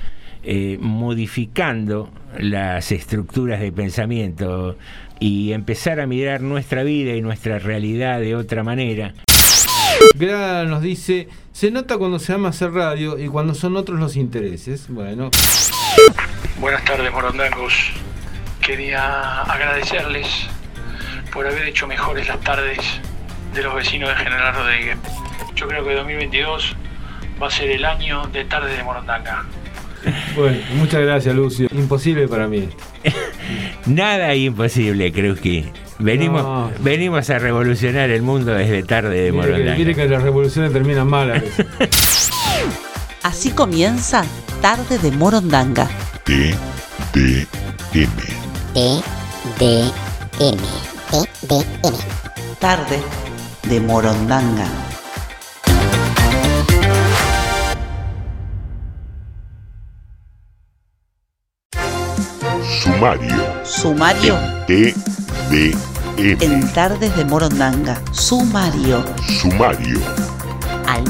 [0.44, 4.76] eh, modificando las estructuras de pensamiento
[5.18, 9.12] y empezar a mirar nuestra vida y nuestra realidad de otra manera.
[10.16, 14.16] Gra nos dice, se nota cuando se ama hacer radio y cuando son otros los
[14.16, 14.86] intereses.
[14.88, 15.30] Bueno.
[16.64, 17.74] Buenas tardes, morondangos.
[18.62, 20.26] Quería agradecerles
[21.30, 22.78] por haber hecho mejores las tardes
[23.52, 24.96] de los vecinos de General Rodríguez.
[25.56, 26.74] Yo creo que 2022
[27.42, 29.44] va a ser el año de tarde de Morondanga.
[30.34, 31.68] Bueno, muchas gracias, Lucio.
[31.70, 32.66] Imposible para mí.
[33.84, 35.70] Nada imposible, creo que.
[35.98, 36.72] Venimos, No.
[36.80, 39.74] venimos a revolucionar el mundo desde tarde de Mire que, Morondanga.
[39.76, 41.66] mire que las revoluciones terminan mal a veces.
[43.24, 44.22] Así comienza
[44.60, 45.88] Tarde de Morondanga.
[46.24, 47.38] TDM.
[48.74, 49.02] T,
[49.58, 49.92] D,
[50.40, 50.58] M.
[51.10, 51.96] T, D, M.
[52.60, 53.02] Tarde
[53.62, 54.66] de Morondanga.
[62.82, 63.64] Sumario.
[63.64, 65.78] Sumario TDM.
[66.42, 68.02] en Tardes de Morondanga.
[68.12, 69.02] Sumario.
[69.40, 70.33] Sumario.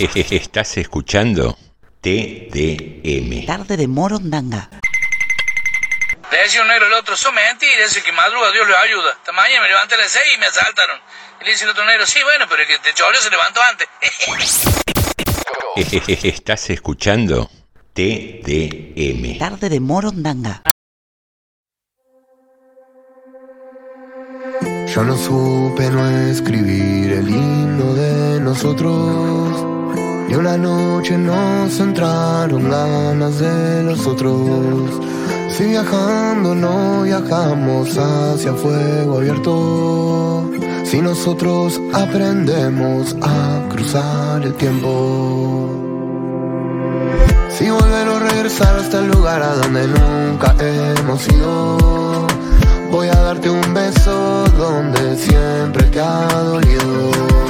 [0.14, 1.58] ¿Estás escuchando?
[2.00, 3.44] TDM.
[3.44, 4.70] Tarde de Morondanga.
[6.32, 9.12] Le decía un negro al otro, son mentiras, ese que madruga Dios lo ayuda.
[9.12, 10.98] Esta mañana me levanté a las 6 y me asaltaron.
[11.42, 13.60] Y le dice el otro negro, sí, bueno, pero el que te choreó se levantó
[13.62, 13.88] antes.
[16.24, 17.50] ¿Estás escuchando?
[17.92, 19.38] TDM.
[19.38, 20.62] Tarde de Morondanga.
[24.86, 29.19] Yo no supe no escribir el himno de nosotros.
[30.30, 34.88] Ni una noche nos entraron ganas de los otros.
[35.48, 40.48] Si viajando no viajamos hacia fuego abierto.
[40.84, 45.68] Si nosotros aprendemos a cruzar el tiempo.
[47.48, 52.28] Si volver o regresar hasta el lugar a donde nunca hemos ido.
[52.92, 57.49] Voy a darte un beso donde siempre te ha dolido.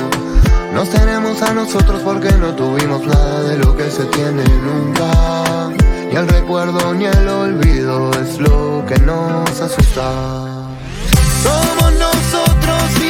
[0.72, 5.68] Nos tenemos a nosotros porque no tuvimos nada de lo que se tiene nunca.
[6.10, 10.10] Ni el recuerdo ni el olvido es lo que nos asusta.
[11.42, 13.09] Somos nosotros y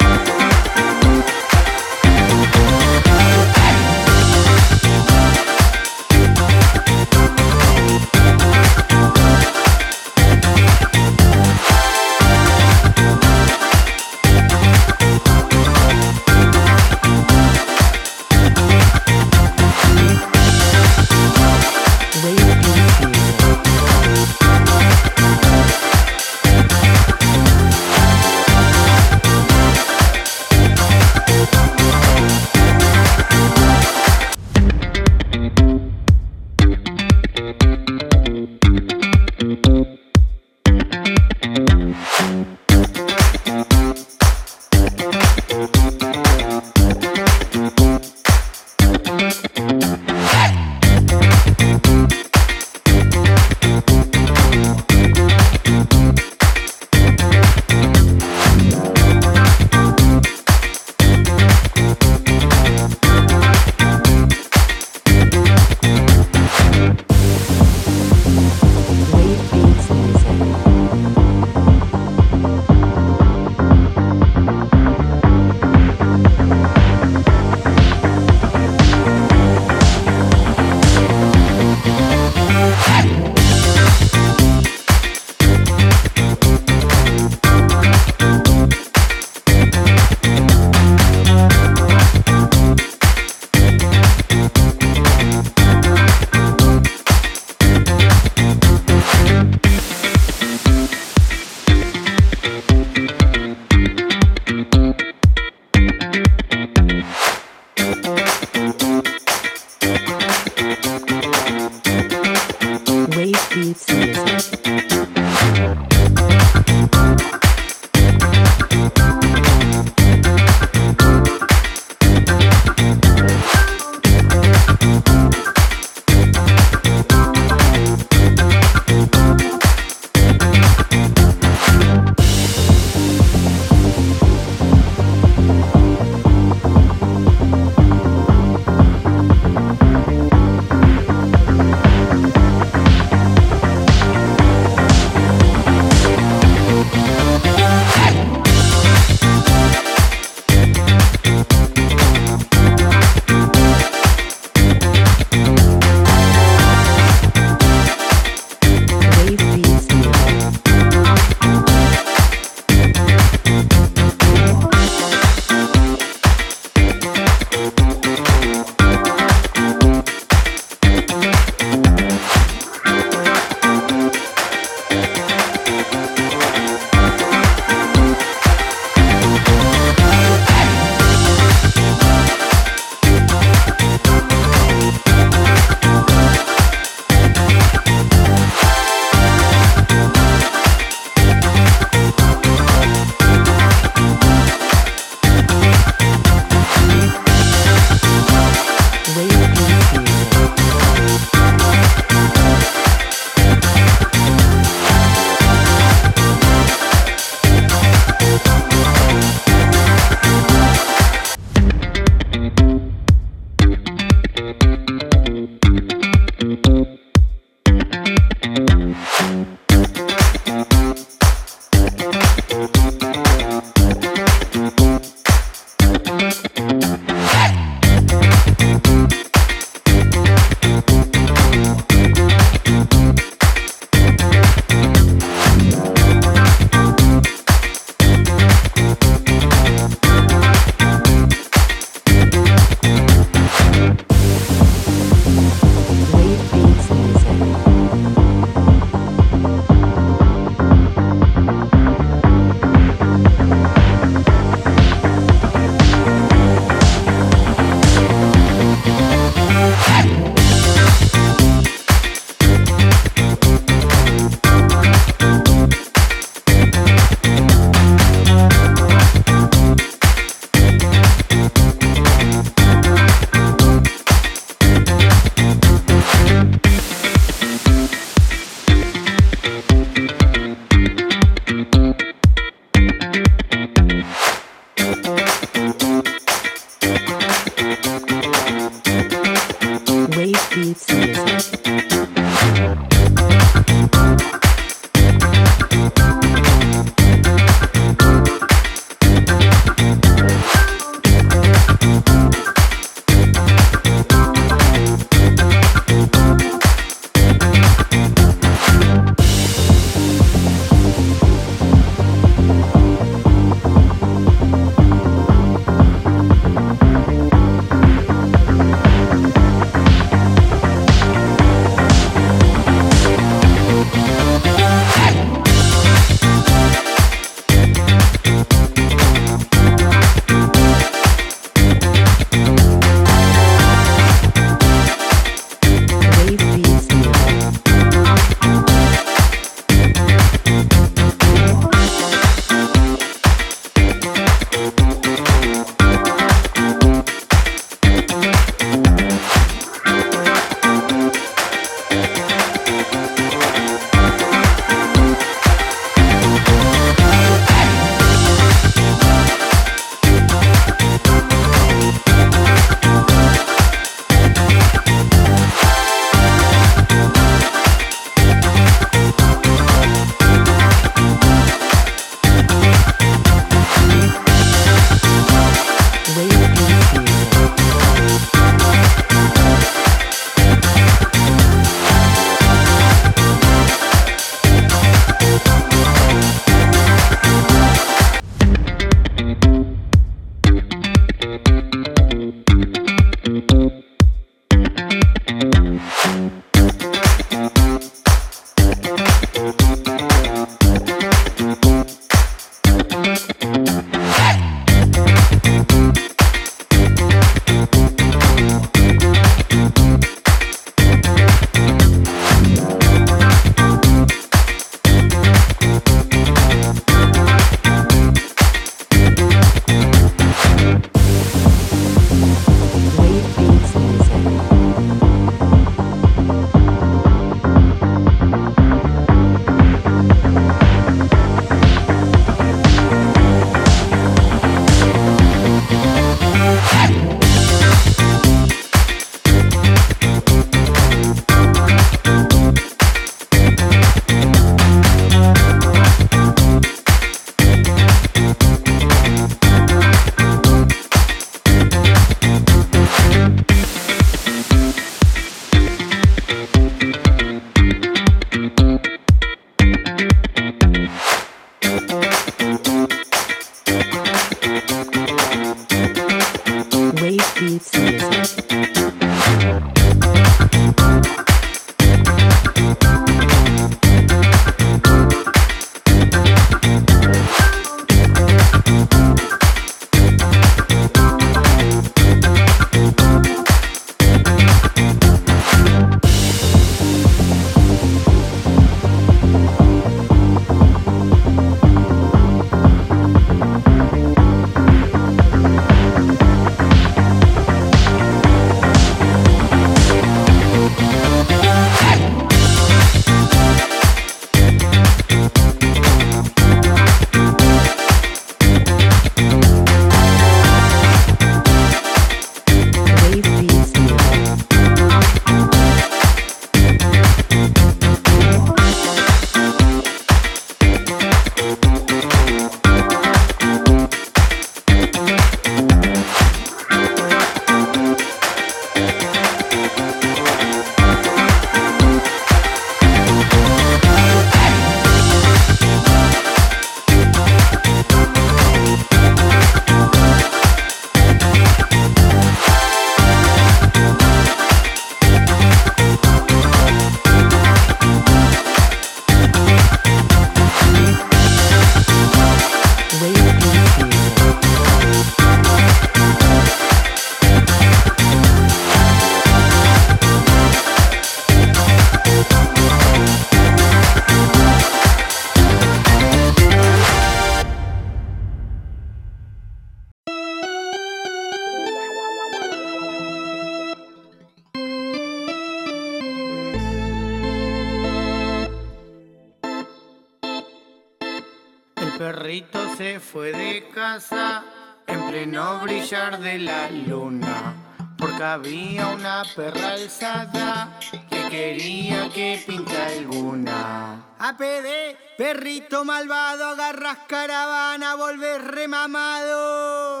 [585.32, 587.54] Pleno brillar de la luna.
[587.96, 590.78] Porque había una perra alzada
[591.08, 594.04] que quería que pinte alguna.
[594.18, 600.00] APD, perrito malvado, agarras caravana, volvés remamado.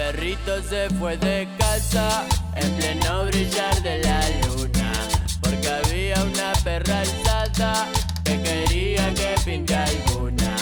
[0.00, 2.24] Perrito se fue de casa
[2.56, 4.92] en pleno brillar de la luna
[5.42, 7.86] Porque había una perra alzada
[8.24, 10.56] que quería que pinte alguna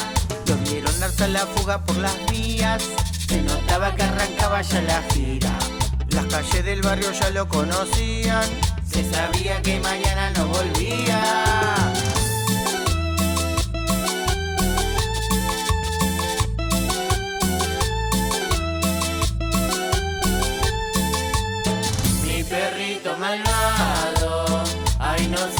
[0.46, 2.82] Lo vieron darse la fuga por las vías,
[3.28, 5.56] se notaba que arrancaba ya la gira.
[6.10, 8.44] Las calles del barrio ya lo conocían,
[8.90, 11.87] se sabía que mañana no volvía.
[22.98, 24.62] Perrito malvado,
[24.98, 25.57] ay no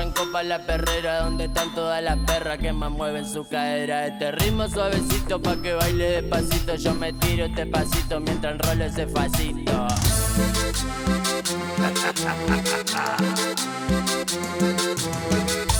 [0.00, 3.46] correa, yo arranco pa' la perrera donde están todas las perras que más mueven su
[3.46, 4.06] cadera.
[4.06, 6.74] Este ritmo suavecito pa' que baile despacito.
[6.76, 9.72] Yo me tiro este pasito mientras enrolo ese facito.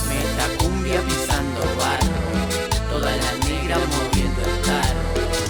[0.08, 2.20] Meta cumbia pisando barro,
[2.90, 5.00] toda la negra moviendo el tarro.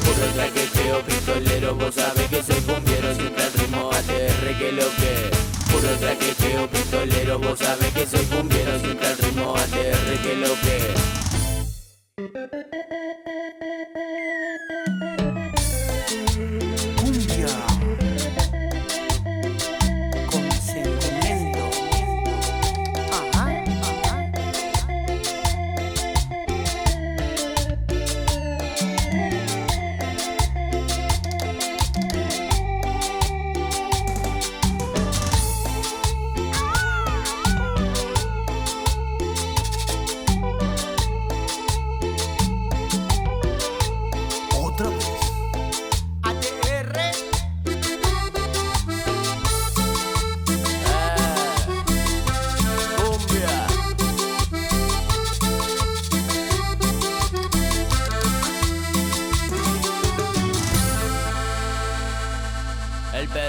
[0.04, 5.49] Puro traqueteo pistolero, vos sabés que soy cumbiero Siempre el ritmo ATR que lo que
[5.70, 11.20] Puro traqueteo pistolero, vos sabés que soy cumbiero Siempre el ritmo ATR que lo que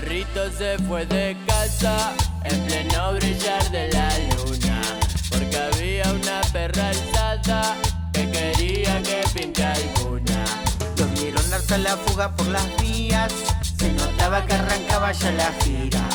[0.01, 2.13] perrito se fue de casa
[2.43, 4.81] en pleno brillar de la luna
[5.29, 7.75] Porque había una perra alzada
[8.11, 10.43] que quería que pinte alguna
[10.97, 13.31] Lo vieron darse la fuga por las vías,
[13.77, 16.09] se notaba que arrancaba ya la gira.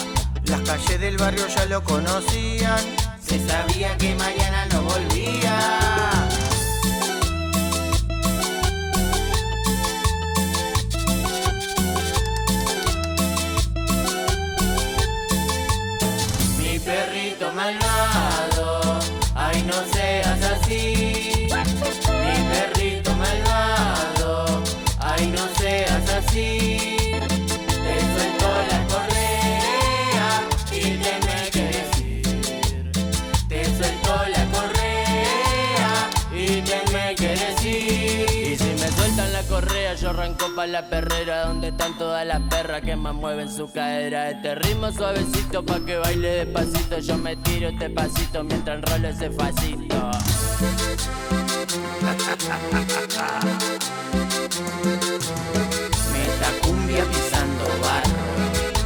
[0.45, 2.79] Las calles del barrio ya lo conocían,
[3.21, 5.96] se sabía que mañana no volvía.
[40.07, 43.71] Correa, yo arranco pa' la perrera donde están todas las perras que más mueven su
[43.71, 44.31] cadera.
[44.31, 46.99] Este ritmo suavecito pa' que baile despacito.
[46.99, 49.97] Yo me tiro este pasito mientras enrolo ese facito.
[56.13, 58.11] Meta cumbia pisando barro,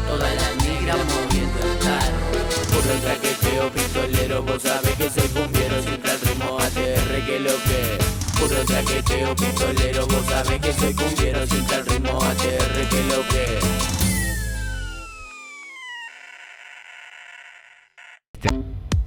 [0.09, 2.31] toda la negra moviendo el tarro.
[2.71, 5.29] Puro traqueteo pistolero, vos sabés que soy
[8.41, 13.61] Puro traqueteo pistolero, vos sabés que soy cumbiero Siempre el ritmo ATR que lo que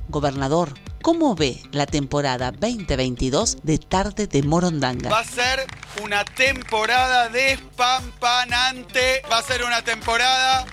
[0.09, 5.09] Gobernador, ¿cómo ve la temporada 2022 de Tarde de Morondanga?
[5.09, 5.65] Va a ser
[6.03, 9.23] una temporada despampanante.
[9.31, 10.67] Va a ser una temporada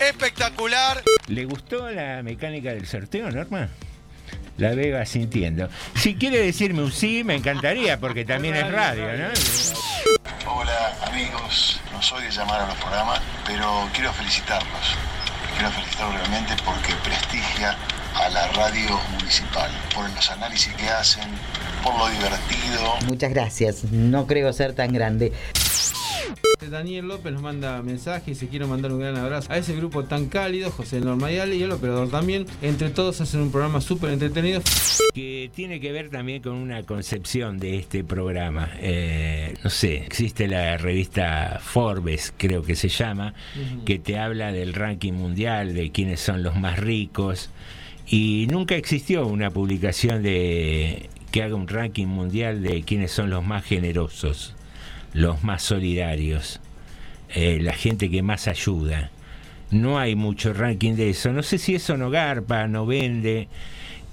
[0.00, 1.02] espectacular.
[1.26, 3.68] ¿Le gustó la mecánica del sorteo, Norma?
[4.58, 5.68] La veo sintiendo.
[5.94, 9.28] Si quiere decirme un sí, me encantaría, porque también es radio, ¿no?
[10.50, 14.96] Hola amigos, no soy de llamar a los programas, pero quiero felicitarlos.
[15.54, 17.76] Quiero felicitarlos realmente porque prestigia
[18.14, 21.28] a la radio municipal, por los análisis que hacen,
[21.82, 22.96] por lo divertido.
[23.06, 23.84] Muchas gracias.
[23.84, 25.32] No creo ser tan grande.
[26.70, 30.04] Daniel López nos manda mensaje y se quiere mandar un gran abrazo a ese grupo
[30.04, 32.46] tan cálido, José Normayale y el operador también.
[32.60, 34.60] Entre todos hacen un programa súper entretenido.
[35.14, 38.70] que tiene que ver también con una concepción de este programa.
[38.80, 43.34] Eh, no sé, existe la revista Forbes, creo que se llama,
[43.84, 47.50] que te habla del ranking mundial, de quiénes son los más ricos,
[48.06, 53.44] y nunca existió una publicación de que haga un ranking mundial de quiénes son los
[53.44, 54.55] más generosos,
[55.12, 56.60] los más solidarios,
[57.30, 59.10] eh, la gente que más ayuda.
[59.70, 61.32] No hay mucho ranking de eso.
[61.32, 63.48] No sé si eso no garpa, no vende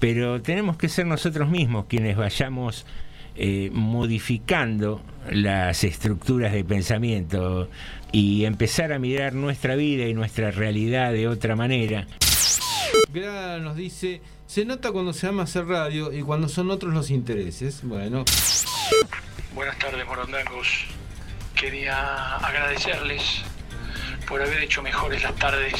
[0.04, 2.84] pero tenemos que ser nosotros mismos quienes vayamos
[3.36, 5.00] eh, modificando
[5.30, 7.70] las estructuras de pensamiento
[8.12, 12.06] y empezar a mirar nuestra vida y nuestra realidad de otra manera.
[13.14, 17.10] Gra nos dice, se nota cuando se ama hacer radio y cuando son otros los
[17.10, 17.80] intereses.
[17.82, 18.26] Bueno.
[19.54, 20.68] Buenas tardes, morondangos.
[21.54, 23.22] Quería agradecerles
[24.28, 25.74] por haber hecho mejores las tardes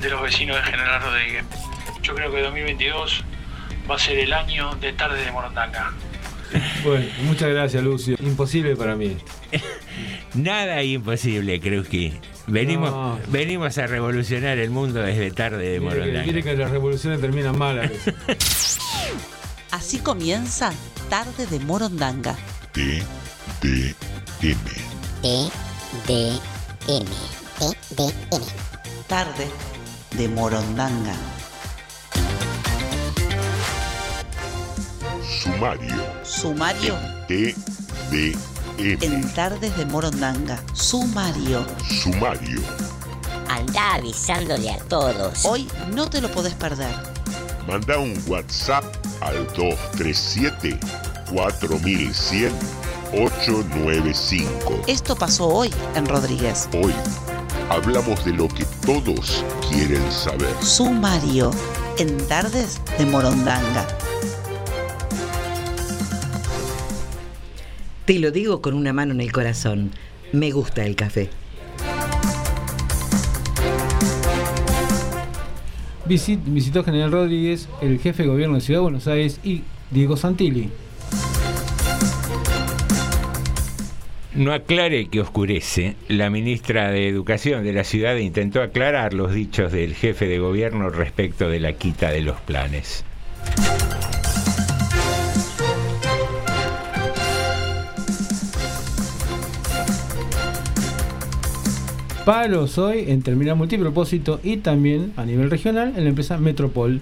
[0.00, 1.44] de los vecinos de General Rodríguez.
[2.02, 3.24] Yo creo que 2022
[3.90, 5.92] va a ser el año de tarde de Morondanga.
[6.84, 8.16] Bueno, muchas gracias, Lucio.
[8.20, 9.16] Imposible para mí.
[10.34, 12.18] Nada imposible, Krusky.
[12.46, 13.18] Venimos, No.
[13.28, 16.22] venimos a revolucionar el mundo desde tarde de Morondanga.
[16.24, 18.14] mire que las revoluciones terminan mal a veces.
[19.70, 20.72] Así comienza
[21.10, 22.36] Tarde de Morondanga.
[22.76, 23.02] T,
[23.62, 23.94] D,
[24.42, 24.58] M.
[25.22, 25.50] T,
[26.06, 26.40] D,
[26.88, 27.06] M.
[27.58, 28.44] T, D, M.
[29.08, 29.48] Tarde
[30.10, 31.14] de Morondanga.
[35.22, 35.94] Sumario.
[36.22, 37.54] Sumario T,
[38.10, 38.36] D,
[38.76, 38.98] M.
[39.00, 40.62] en Tardes de Morondanga.
[40.74, 41.64] Sumario.
[41.88, 42.60] Sumario.
[43.48, 45.46] Anda avisándole a todos.
[45.46, 46.94] Hoy no te lo podés perder.
[47.66, 48.84] Manda un WhatsApp
[49.22, 50.78] al 237
[51.30, 52.52] 4100
[53.12, 54.82] 895.
[54.86, 56.68] Esto pasó hoy en Rodríguez.
[56.82, 56.92] Hoy
[57.70, 60.50] hablamos de lo que todos quieren saber.
[60.62, 61.50] Sumario
[61.98, 63.86] en Tardes de Morondanga.
[68.04, 69.92] Te lo digo con una mano en el corazón.
[70.32, 71.30] Me gusta el café.
[76.08, 80.16] Visit- visitó General Rodríguez, el jefe de gobierno de Ciudad de Buenos Aires y Diego
[80.16, 80.70] Santilli.
[84.36, 85.96] No aclare que oscurece.
[86.08, 90.90] La ministra de Educación de la ciudad intentó aclarar los dichos del jefe de gobierno
[90.90, 93.02] respecto de la quita de los planes.
[102.26, 107.00] Paros hoy en terminal multipropósito y también a nivel regional en la empresa Metropol.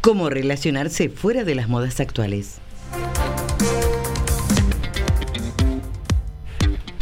[0.00, 2.60] ¿Cómo relacionarse fuera de las modas actuales?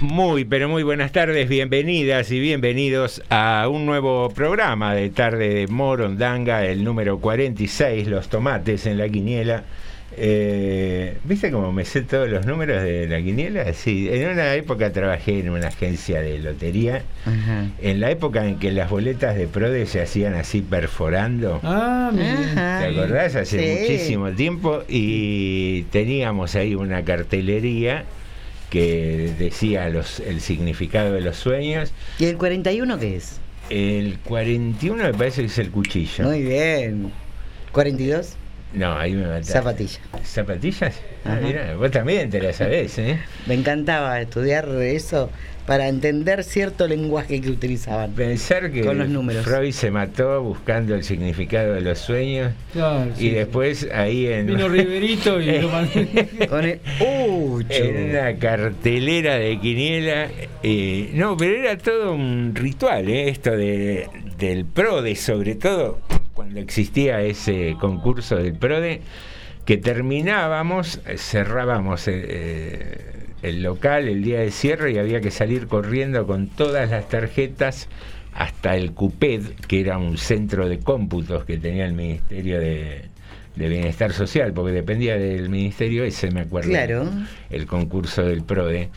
[0.09, 5.67] Muy, pero muy buenas tardes, bienvenidas y bienvenidos a un nuevo programa de Tarde de
[5.67, 9.65] Morondanga, el número 46, Los Tomates en la Quiniela.
[10.19, 13.73] Eh, ¿Viste cómo me sé todos los números de la quiniela?
[13.73, 17.03] Sí, en una época trabajé en una agencia de lotería.
[17.25, 17.69] Ajá.
[17.81, 21.61] En la época en que las boletas de Prode se hacían así perforando.
[21.65, 22.81] Ah, mira.
[22.81, 23.37] ¿Te acordás?
[23.37, 23.81] Hace Sí.
[23.81, 24.83] muchísimo tiempo.
[24.87, 28.05] Y teníamos ahí una cartelería
[28.75, 31.93] que decía los, el significado de los sueños.
[32.19, 33.39] ¿Y el 41 qué es?
[33.71, 36.25] El 41 me parece que es el cuchillo.
[36.25, 37.13] Muy bien.
[37.73, 38.31] ¿42?
[38.73, 39.53] No, ahí me mataste.
[39.53, 40.01] Zapatilla.
[40.25, 41.01] ¿Zapatillas?
[41.25, 43.21] Ah, mira, vos también te la sabés, ¿eh?
[43.47, 45.31] Me encantaba estudiar eso
[45.67, 48.13] para entender cierto lenguaje que utilizaban.
[48.13, 49.45] Pensar que Con los números.
[49.45, 53.31] Freud se mató buscando el significado de los sueños Claro, y sí.
[53.31, 54.47] después ahí en...
[54.47, 55.71] Vino Riverito y lo.
[56.49, 56.81] Con el
[57.69, 60.29] en una cartelera de quiniela.
[60.63, 63.29] eh, no, pero era todo un ritual, ¿eh?
[63.29, 64.09] esto de,
[64.39, 66.01] del PRODE, sobre todo
[66.35, 69.01] cuando existía ese concurso del PRODE,
[69.65, 75.67] que terminábamos, cerrábamos eh, eh, el local el día de cierre y había que salir
[75.67, 77.89] corriendo con todas las tarjetas
[78.33, 83.03] hasta el CUPED, que era un centro de cómputos que tenía el Ministerio de,
[83.55, 87.09] de Bienestar Social, porque dependía del ministerio ese, me acuerdo Claro.
[87.51, 88.89] el concurso del PRODE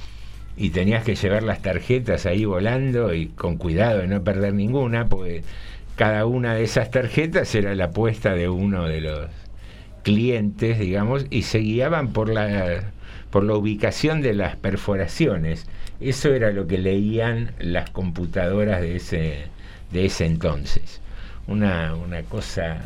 [0.56, 5.08] y tenías que llevar las tarjetas ahí volando y con cuidado de no perder ninguna,
[5.08, 5.44] porque
[5.96, 9.28] cada una de esas tarjetas era la apuesta de uno de los
[10.04, 12.92] clientes, digamos, y se guiaban por la
[13.32, 15.66] por la ubicación de las perforaciones.
[16.00, 19.46] Eso era lo que leían las computadoras de ese
[19.92, 21.02] de ese entonces.
[21.48, 22.82] Una, una cosa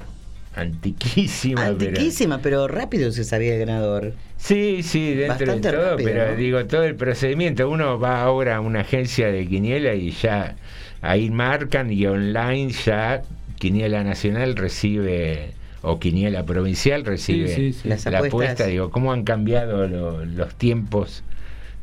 [0.55, 1.61] antiquísima.
[1.77, 4.13] pero- Antiquísima, pero rápido se sabía el ganador.
[4.37, 6.35] Sí, sí, dentro Bastante de todo, rápido, pero ¿no?
[6.37, 10.55] digo, todo el procedimiento, uno va ahora a una agencia de quiniela y ya
[11.01, 13.21] ahí marcan y online ya
[13.59, 15.51] Quiniela Nacional recibe,
[15.81, 17.89] o Quiniela Provincial recibe Sí, sí, sí.
[17.89, 21.23] Las la apuesta, digo, cómo han cambiado lo- los tiempos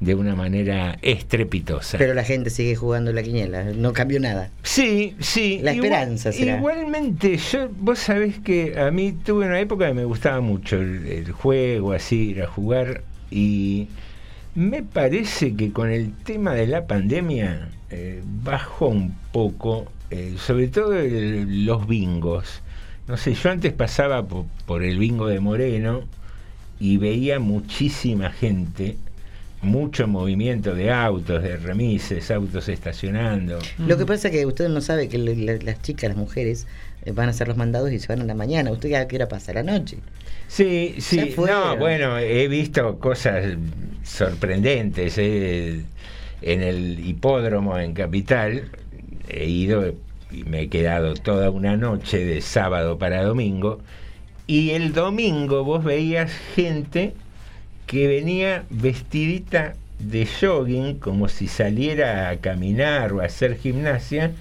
[0.00, 1.98] de una manera estrepitosa.
[1.98, 4.50] Pero la gente sigue jugando la quiniela, no cambió nada.
[4.62, 5.58] Sí, sí.
[5.60, 6.56] La igual- esperanza será.
[6.58, 11.04] Igualmente, yo, vos sabés que a mí tuve una época que me gustaba mucho el,
[11.06, 13.02] el juego, así, ir a jugar,
[13.32, 13.88] y
[14.54, 20.68] me parece que con el tema de la pandemia eh, bajó un poco, eh, sobre
[20.68, 22.62] todo el- los bingos.
[23.08, 26.02] No sé, yo antes pasaba po- por el bingo de Moreno
[26.78, 28.96] y veía muchísima gente.
[29.60, 33.58] Mucho movimiento de autos, de remises, autos estacionando.
[33.78, 36.68] Lo que pasa es que usted no sabe que las chicas, las mujeres,
[37.04, 38.70] eh, van a hacer los mandados y se van a la mañana.
[38.70, 39.50] ¿Usted a qué hora pasa?
[39.50, 39.98] ¿A la noche?
[40.46, 43.56] Sí, Ya sí, no, bueno, he visto cosas
[44.04, 45.82] sorprendentes eh,
[46.40, 48.62] en el hipódromo en Capital.
[49.28, 49.92] He ido
[50.30, 53.80] y me he quedado toda una noche de sábado para domingo.
[54.46, 57.14] Y el domingo vos veías gente
[57.86, 64.32] que venía vestidita de jogging, como si saliera a caminar o a hacer gimnasia,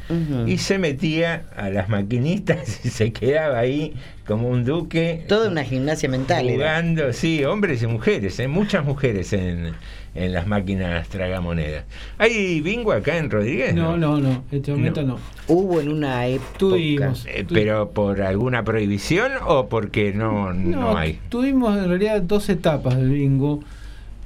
[0.46, 3.96] y se metía a las maquinitas y se quedaba ahí
[4.28, 5.26] como un duque.
[5.28, 6.48] Toda una gimnasia mental.
[6.48, 6.56] era.
[6.56, 8.48] Jugando, sí, hombres y mujeres, ¿eh?
[8.48, 9.74] muchas mujeres en,
[10.18, 11.86] en las máquinas tragamonedas.
[12.18, 13.74] ¿Hay bingo acá en Rodríguez?
[13.76, 15.18] No, no, no, en este momento no.
[15.48, 16.58] Hubo en una época.
[16.58, 17.26] Tuvimos.
[17.28, 21.20] Eh, ¿Pero por alguna prohibición o porque no, no, No, hay?
[21.30, 23.62] tuvimos en realidad dos etapas del bingo.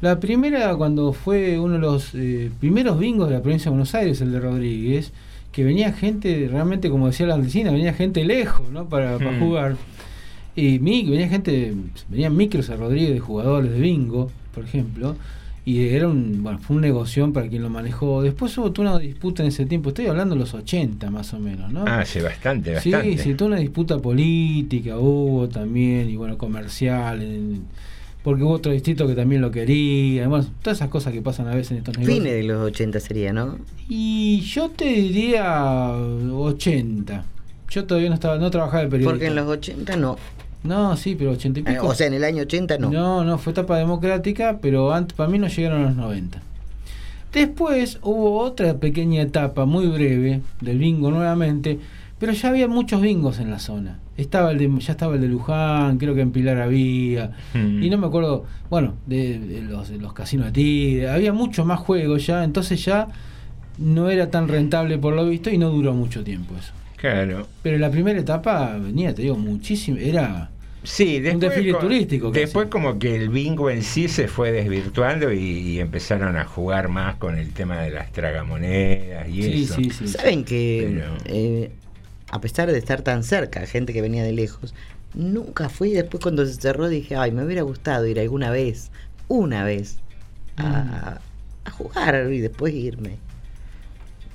[0.02, 3.94] La primera cuando fue uno de los eh, primeros bingos de la provincia de Buenos
[3.94, 5.12] Aires, el de Rodríguez,
[5.52, 8.86] que venía gente, realmente como decía la vecina, venía gente lejos, ¿no?
[8.86, 9.40] Para, para Hmm.
[9.40, 9.76] jugar.
[10.56, 11.74] Y mi- venía gente,
[12.10, 15.16] venían micros a Rodríguez de jugadores de bingo, por ejemplo,
[15.64, 18.22] y era un, bueno, fue un negocio para quien lo manejó.
[18.24, 21.40] Después hubo toda una disputa en ese tiempo, estoy hablando de los 80 más o
[21.40, 21.84] menos, ¿no?
[21.88, 23.18] Ah, hace bastante, Sí, bastante.
[23.24, 27.64] sí, toda una disputa política hubo también, y bueno, comercial, en-
[28.24, 31.56] porque hubo otro distrito que también lo quería, bueno, todas esas cosas que pasan a
[31.56, 32.20] veces en estos negocios.
[32.20, 33.58] Fines de los 80 sería, ¿no?
[33.90, 37.26] Y yo te diría 80.
[37.70, 39.12] Yo todavía no estaba, no trabajaba de periodista.
[39.12, 40.18] Porque en los 80 no.
[40.64, 41.88] No, sí, pero 80 y Eh, pico.
[41.88, 42.92] O sea, en el año 80 no.
[42.92, 46.42] No, no, fue etapa democrática, pero antes, para mí no llegaron a los 90.
[47.34, 51.80] Después hubo otra pequeña etapa muy breve del bingo nuevamente,
[52.20, 54.00] pero ya había muchos bingos en la zona.
[54.18, 57.82] Estaba el de, ya estaba el de Luján, creo que en Pilar había, Mm.
[57.84, 61.66] y no me acuerdo, bueno, de, de los, de los casinos de Tigre, había mucho
[61.66, 63.08] más juegos ya, entonces ya
[63.78, 66.74] no era tan rentable por lo visto y no duró mucho tiempo eso.
[67.02, 67.48] Claro.
[67.64, 70.50] Pero la primera etapa venía, te digo, muchísimo, era...
[70.84, 72.40] Sí, después, desfile co- turístico casi.
[72.42, 76.88] Después como que el bingo en sí se fue desvirtuando y, y empezaron a jugar
[76.90, 79.76] más con el tema de las tragamonedas y Sí, eso.
[79.76, 80.08] sí, sí.
[80.08, 81.72] Saben que, Pero- eh,
[82.32, 84.74] a pesar de estar tan cerca, gente que venía de lejos,
[85.14, 85.92] nunca fui.
[85.92, 88.90] Después, cuando se cerró, dije, ay, me hubiera gustado ir alguna vez,
[89.28, 90.00] una vez,
[90.58, 91.20] a,
[91.66, 93.18] a jugar y después irme.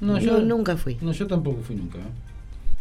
[0.01, 0.97] No, No, yo nunca fui.
[1.01, 1.99] No, yo tampoco fui nunca.
[1.99, 2.03] ¿eh?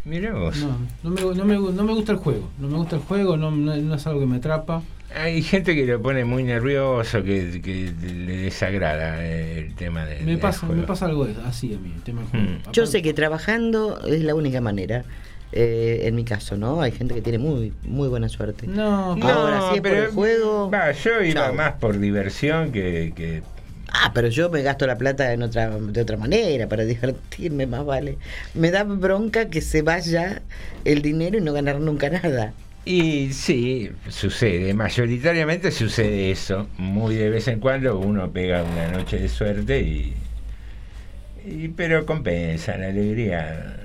[0.06, 0.58] Mirá vos.
[0.58, 2.48] No, no me, no, me, no me gusta el juego.
[2.60, 4.82] No me gusta el juego, no, no- no es algo que me atrapa.
[5.16, 10.20] Hay gente que lo pone muy nervioso, que, que le desagrada eh, el tema de,
[10.22, 10.76] Me pasa, juego.
[10.82, 12.46] me pasa algo de- así a mí, el tema del juego.
[12.46, 12.72] Mm.
[12.72, 15.04] Yo sé que trabajando es la única manera.
[15.52, 16.82] eh, en mi caso, ¿no?
[16.82, 18.68] Hay gente que tiene muy muy buena suerte.
[18.68, 20.70] No, No, Ahora, si es por pero el juego.
[20.72, 21.54] Va, yo iba chau.
[21.56, 23.42] más por diversión que, que
[23.98, 27.86] Ah, pero yo me gasto la plata en otra, de otra manera, para divertirme más
[27.86, 28.18] vale.
[28.54, 30.42] Me da bronca que se vaya
[30.84, 32.54] el dinero y no ganar nunca nada.
[32.84, 36.68] Y sí, sucede, mayoritariamente sucede eso.
[36.78, 40.14] Muy de vez en cuando uno pega una noche de suerte y.
[41.46, 43.78] y pero compensa, la alegría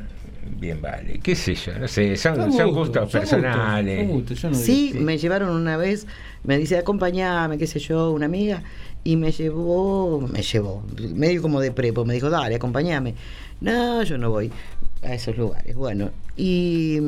[0.58, 1.20] bien vale.
[1.22, 1.78] ¿Qué sé yo?
[1.78, 4.08] No sé, son, Son son gustos, gustos son personales.
[4.08, 6.06] gustos, son gustos, yo no Sí, digo- me llevaron una vez,
[6.44, 8.62] me dice, acompañame, qué sé yo, una amiga,
[9.04, 10.82] y me llevó, me llevó,
[11.14, 13.14] medio como de prepo, me dijo, dale, acompañame.
[13.60, 14.50] No, yo no voy
[15.02, 15.74] a esos lugares.
[15.74, 16.98] Bueno, y,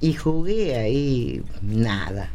[0.00, 2.30] y jugué ahí, nada.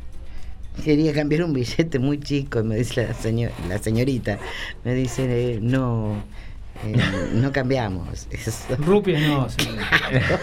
[0.83, 4.39] Quería cambiar un billete muy chico me dice la, señor, la señorita,
[4.85, 6.23] me dice, no,
[6.83, 6.95] Eh,
[7.33, 8.27] no cambiamos.
[8.31, 8.51] Eso.
[8.77, 9.77] Rupias no, señor.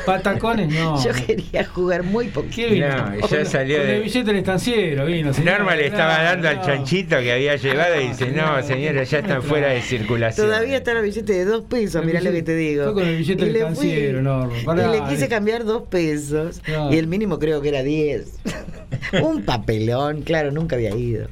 [0.06, 1.02] Patacones no.
[1.02, 2.74] Yo quería jugar muy poquito.
[2.86, 5.32] No, Con- ya salió con de- el billete del estanciero vino.
[5.44, 9.18] Norma le estaba No, dando al chanchito que había llevado y dice, no, señora, ya
[9.18, 10.46] están fuera de circulación.
[10.46, 12.84] Todavía está el billete de dos pesos, mirá lo que te digo.
[12.84, 14.56] Fue con el billete Y del le estanciero, Norma.
[14.56, 16.60] Y le quise cambiar dos pesos.
[16.90, 18.38] Y el mínimo creo que era 10.
[19.22, 21.28] Un papelón, claro, nunca había ido.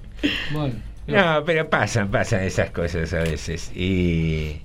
[0.53, 0.75] Bueno.
[1.07, 3.71] No, pero pasan, pasan esas cosas a veces.
[3.77, 4.57] Y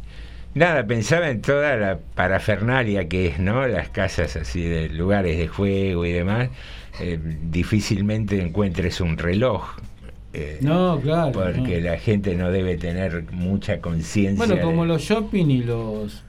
[0.56, 3.68] nada, pensaba en toda la parafernalia que es, ¿no?
[3.68, 6.49] Las casas así de lugares de juego y demás.
[6.99, 9.64] Eh, difícilmente encuentres un reloj.
[10.34, 11.32] eh, No, claro.
[11.32, 11.90] Porque no.
[11.91, 14.45] la gente no debe tener mucha conciencia.
[14.45, 16.23] Bueno, como de- los shopping y los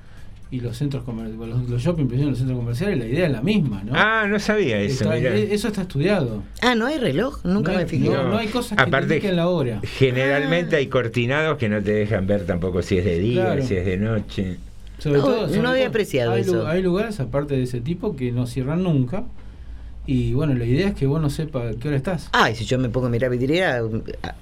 [0.52, 3.40] y los centros comerciales, los, los shopping presionan los centros comerciales, la idea es la
[3.42, 3.92] misma, ¿no?
[3.96, 5.04] Ah, no sabía eso.
[5.04, 5.34] Está- mirá.
[5.34, 6.42] e- eso está estudiado.
[6.60, 7.42] Ah, ¿no hay reloj?
[7.44, 8.08] Nunca No me fijé.
[8.10, 9.80] no, no hay cosas que Aparte, te indiquen la hora.
[9.82, 13.66] Generalmente hay cortinados que no te dejan ver tampoco si es de día, Claro.
[13.66, 14.58] si es de noche.
[14.98, 16.66] Sobre No, todo, no sobre había todo, apreciado hay, eso.
[16.68, 19.24] Hay lugares aparte de ese tipo que no cierran nunca.
[20.06, 22.28] Y bueno, la idea es que vos no sepas qué hora estás.
[22.32, 23.80] Ay, si yo me pongo a mirar vidriera,
[24.22, 24.34] ah,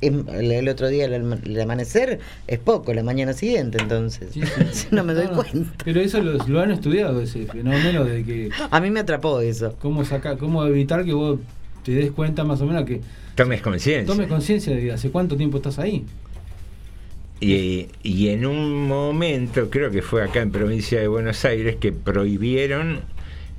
[0.00, 4.30] el, el otro día el, amanecer es poco, la mañana siguiente, entonces.
[4.90, 5.70] no me doy No, cuenta.
[5.84, 9.74] Pero eso lo, lo han estudiado, ese fenómeno de que A mí me atrapó eso.
[9.80, 11.40] cómo sacar, cómo evitar que vos
[11.84, 13.00] te des cuenta más o menos que
[13.34, 14.06] Tomes conciencia.
[14.12, 16.04] tomes conciencia de hace cuánto tiempo estás ahí.
[17.40, 21.92] Y, y en un momento, creo que fue acá en provincia de Buenos Aires, que
[21.92, 23.00] prohibieron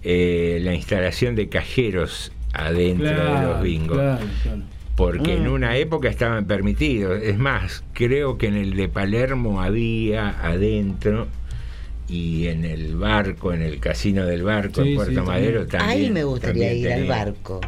[0.04, 3.98] eh, la instalación de cajeros adentro de los bingos.
[3.98, 4.62] claro, claro.
[5.00, 5.54] Porque en Mm.
[5.54, 7.24] una época estaban permitidos.
[7.24, 11.28] Es más, creo que en el de Palermo había adentro
[12.10, 15.90] y en el barco, en el casino del barco, Sí, en Puerto sí, Madero también.
[16.06, 17.62] Ahí me gustaría también ir al barco.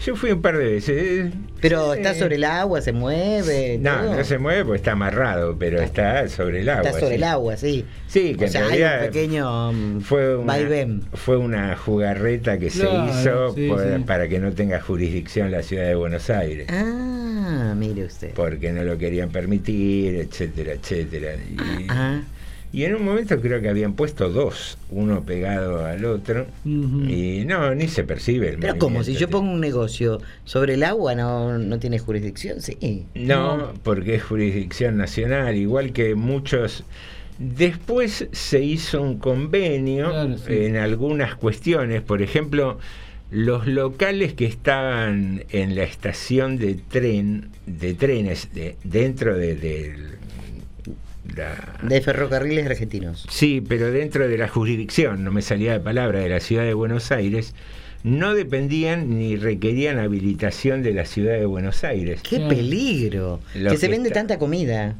[0.00, 1.32] Yo fui un par de veces.
[1.60, 2.00] Pero Sí.
[2.00, 3.78] está sobre el agua, se mueve.
[3.80, 4.16] No, todo.
[4.16, 6.82] no se mueve porque está amarrado, pero está sobre el agua.
[6.88, 7.14] Está sobre sí.
[7.16, 7.84] el agua, sí.
[8.06, 11.02] Sí, que o en sea, hay un pequeño mm, fue una, vaivén.
[11.14, 14.02] fue una jugarreta que Claro, se hizo sí, por- sí.
[14.06, 16.66] para que no tenga jurisdicción la ciudad de Buenos Aires.
[16.70, 18.34] Ah, mire usted.
[18.34, 21.34] Porque no lo querían permitir, etcétera, etcétera.
[21.36, 21.56] Y,
[21.88, 22.20] Ah,
[22.74, 27.72] y en un momento creo que habían puesto dos, uno pegado al otro, y no,
[27.72, 31.56] ni se percibe el pero como si yo pongo un negocio sobre el agua, no,
[31.56, 33.06] no tiene jurisdicción, sí.
[33.14, 36.82] No, porque es jurisdicción nacional, igual que muchos.
[37.38, 40.64] Después se hizo un convenio Claro, sí.
[40.64, 42.78] en algunas cuestiones, por ejemplo,
[43.30, 49.94] los locales que estaban en la estación de tren, de trenes, de, dentro de, de
[51.36, 53.26] la, De ferrocarriles argentinos.
[53.30, 56.74] Sí, pero dentro de la jurisdicción, no me salía de palabra, de la ciudad de
[56.74, 57.54] Buenos Aires,
[58.02, 62.20] no dependían ni requerían habilitación de la ciudad de Buenos Aires.
[62.22, 63.40] ¡Qué peligro!
[63.54, 64.96] Lo que se vende está- tanta comida.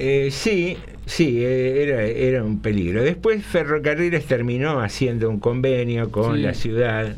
[0.00, 3.02] Eh, sí, sí, eh, era, era un peligro.
[3.02, 6.42] Después Ferrocarriles terminó haciendo un convenio con Sí.
[6.42, 7.16] la ciudad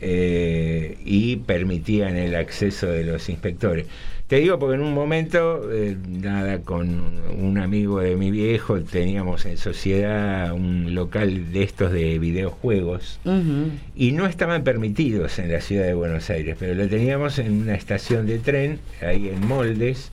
[0.00, 3.86] eh, y permitían el acceso de los inspectores.
[4.26, 9.46] Te digo porque en un momento, eh, nada, con un amigo de mi viejo teníamos
[9.46, 13.20] en sociedad un local de estos de videojuegos
[13.94, 17.76] y no estaban permitidos en la ciudad de Buenos Aires, pero lo teníamos en una
[17.76, 20.10] estación de tren, ahí en Moldes,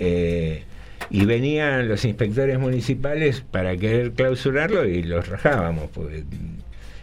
[0.00, 0.64] eh,
[1.08, 6.24] y venían los inspectores municipales para querer clausurarlo y los rajábamos, porque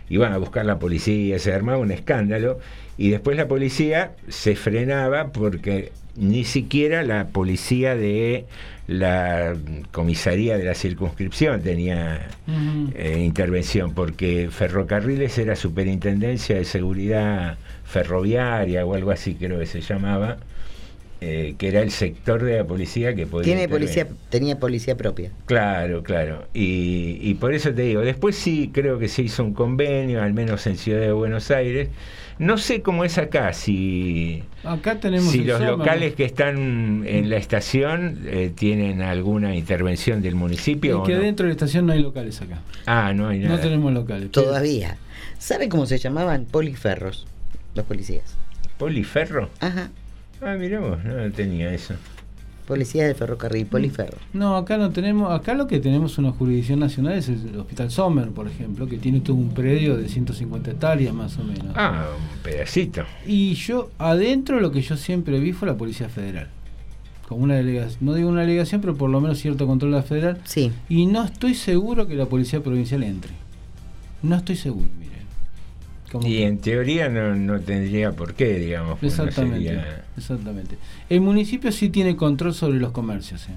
[0.09, 2.59] iban a buscar la policía, se armaba un escándalo,
[2.97, 8.45] y después la policía se frenaba porque ni siquiera la policía de
[8.87, 9.55] la
[9.91, 12.27] comisaría de la circunscripción tenía
[12.95, 19.81] eh, intervención, porque Ferrocarriles era Superintendencia de Seguridad Ferroviaria o algo así creo que se
[19.81, 20.37] llamaba,
[21.19, 25.31] eh, que era el sector de la policía que podía Tiene policía, tenía policía propia.
[25.45, 26.45] Claro, claro.
[26.53, 30.33] Y, y por eso te digo, después sí creo que se hizo un convenio, al
[30.33, 31.89] menos en Ciudad de Buenos Aires.
[32.39, 37.37] No sé cómo es acá, si, Acá tenemos si los locales que están en la
[37.37, 41.01] estación eh, tienen alguna intervención del municipio.
[41.01, 41.21] Es que no?
[41.21, 42.59] dentro de la estación no hay locales acá.
[42.85, 43.55] Ah, no hay nada.
[43.55, 44.31] No tenemos locales.
[44.31, 44.97] Todavía.
[45.39, 47.25] ¿Sabe cómo se llamaban poliferros
[47.73, 48.35] los policías?
[48.77, 49.49] ¿Poliferro?
[49.59, 49.89] Ajá.
[50.41, 51.95] Ah, mirá vos, no tenía eso.
[52.67, 54.17] Policías de ferrocarril, poliferro.
[54.33, 58.27] No, acá no tenemos, acá lo que tenemos una jurisdicción nacional es el Hospital Sommer,
[58.31, 61.67] por ejemplo, que tiene todo un predio de 150 hectáreas más o menos.
[61.75, 63.03] Ah, un pedacito.
[63.25, 66.49] Y yo, adentro lo que yo siempre vi fue la Policía Federal.
[67.29, 70.03] Como una delegación, no digo una delegación, pero por lo menos cierto control de la
[70.03, 70.41] federal.
[70.43, 70.73] Sí.
[70.89, 73.31] Y no estoy seguro que la Policía Provincial entre.
[74.21, 75.16] No estoy seguro, miren.
[76.11, 79.01] Como Y que- en teoría no, no tendría por qué, digamos.
[79.01, 80.77] no Exactamente, sería- exactamente.
[81.09, 83.47] El municipio sí tiene control sobre los comercios.
[83.49, 83.53] ¿eh?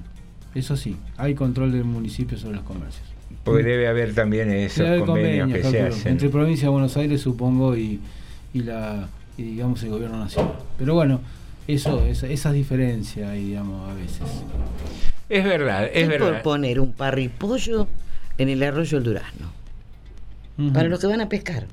[0.59, 3.05] Eso sí, hay control del municipio sobre los comercios.
[3.45, 6.13] Porque debe haber también esos haber convenios que se calculo, hacen.
[6.13, 8.01] Entre provincia de Buenos Aires, supongo, y,
[8.53, 9.09] y la
[9.39, 10.53] y digamos el gobierno nacional.
[10.77, 11.21] Pero bueno,
[11.69, 14.23] eso, esa, esas diferencias hay, digamos, a veces.
[15.29, 16.43] Es verdad, es ¿Qué por verdad.
[16.43, 17.87] poner un parripollo
[18.37, 19.53] en el arroyo del Durazno?
[20.75, 21.67] Para los que van a pescar.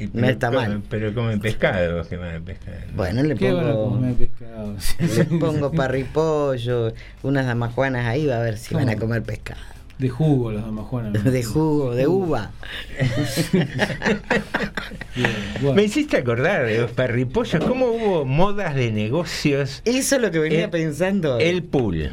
[0.00, 0.82] No pero está comen- mal.
[0.90, 2.84] Pero comen pescado, que van a pescar.
[2.96, 4.76] Bueno, le ¿Qué van a pongo, comer pescado?
[4.98, 6.92] le pongo parripollo,
[7.22, 9.60] unas damajuanas ahí, va a ver si van a comer pescado.
[9.98, 11.22] De jugo las damajuanas.
[11.22, 12.50] De jugo, de uva.
[15.74, 19.82] Me hiciste acordar de los parripollos, cómo hubo modas de negocios.
[19.84, 21.38] Eso es lo que venía El- pensando.
[21.38, 22.12] El pool,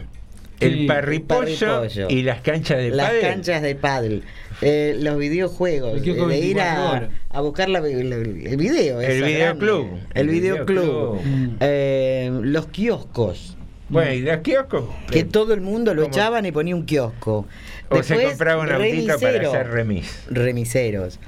[0.61, 3.21] el parripollo, y las canchas de Las pádel.
[3.21, 4.21] canchas de paddle,
[4.61, 9.01] eh, los videojuegos, kiosco de ir 24 a, buscar la- el, el video.
[9.01, 9.87] El videoclub.
[10.13, 11.19] El videoclub.
[11.19, 11.21] videoclub.
[11.25, 11.57] Mm.
[11.59, 13.57] Eh, los kioscos.
[13.89, 14.85] Bueno, y los kioscos.
[15.11, 16.13] Que todo el mundo lo ¿Cómo?
[16.13, 17.45] echaban y ponía un kiosco.
[17.89, 19.49] O se compraba un autito para remisero.
[19.49, 20.23] hacer remis.
[20.29, 21.19] Remiseros.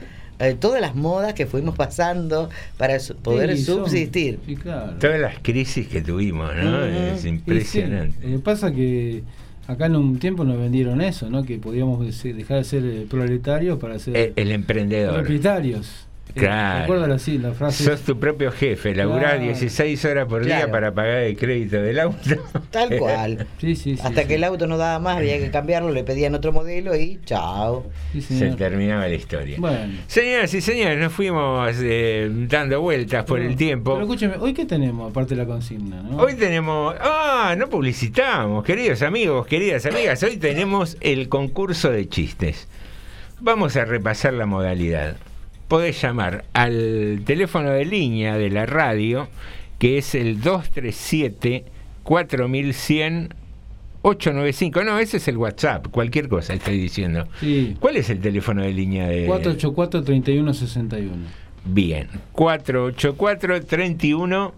[0.46, 4.40] Eh, todas las modas que fuimos pasando para su- poder Sí, son- subsistir.
[4.46, 4.94] Sí, claro.
[5.00, 6.84] Todas las crisis que tuvimos, ¿no?
[6.86, 8.16] Es impresionante.
[8.22, 9.24] Sí, eh, pasa que
[9.68, 11.44] acá en un tiempo nos vendieron eso, ¿no?
[11.44, 15.16] Que podíamos de- dejar de ser eh, proletarios para ser El, el emprendedor.
[15.20, 16.08] propietarios.
[16.30, 16.80] Eh, Claro.
[16.82, 17.84] ¿Recuerdan así la frase?
[17.84, 19.44] Sos tu propio jefe, laburás Claro.
[19.44, 20.72] 16 horas por día Claro.
[20.72, 22.18] para pagar el crédito del auto.
[22.72, 23.46] Tal cual.
[23.60, 24.28] Sí, sí, sí, Hasta sí.
[24.30, 27.86] que el auto no daba más, había que cambiarlo, le pedían otro modelo y chao.
[28.14, 29.58] Sí, Se terminaba la historia.
[29.60, 29.94] Bueno.
[30.08, 33.94] Señoras y señores, nos fuimos eh, dando vueltas por Pero- el tiempo.
[33.94, 36.02] Pero escúcheme, ¿hoy qué tenemos aparte de la consigna?
[36.02, 36.18] ¿no?
[36.18, 36.96] Hoy tenemos.
[37.00, 40.24] Ah, no publicitamos, queridos amigos, queridas amigas.
[40.24, 42.68] Hoy tenemos el concurso de chistes.
[43.40, 45.18] Vamos a repasar la modalidad.
[45.74, 49.28] Podés llamar al teléfono de línea de la radio,
[49.80, 51.66] que es el 237
[52.04, 53.34] 4100
[54.04, 54.84] 895.
[54.84, 57.28] No, ese es el WhatsApp, cualquier cosa estoy diciendo.
[57.40, 57.76] Sí.
[57.80, 59.28] ¿Cuál es el teléfono de línea de.?
[59.28, 61.10] 484-3161.
[61.66, 64.54] Bien, 484 31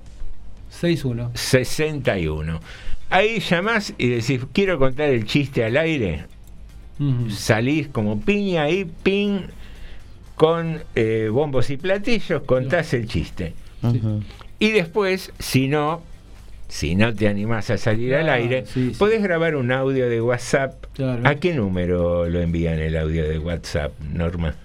[0.67, 1.31] 61.
[1.33, 2.59] 61.
[3.09, 6.25] Ahí llamás y decís, quiero contar el chiste al aire.
[6.99, 7.29] Ujú.
[7.29, 9.43] Salís como piña ahí, ping,
[10.35, 13.53] con eh, bombos y platillos, contás el chiste.
[14.59, 16.01] Y después, si no,
[16.67, 18.95] si no te animás a salir al Claro, aire, sí, sí.
[18.97, 20.85] podés grabar un audio de WhatsApp.
[20.93, 21.21] Claro.
[21.27, 24.55] ¿A qué número lo envían el audio de WhatsApp, Norma?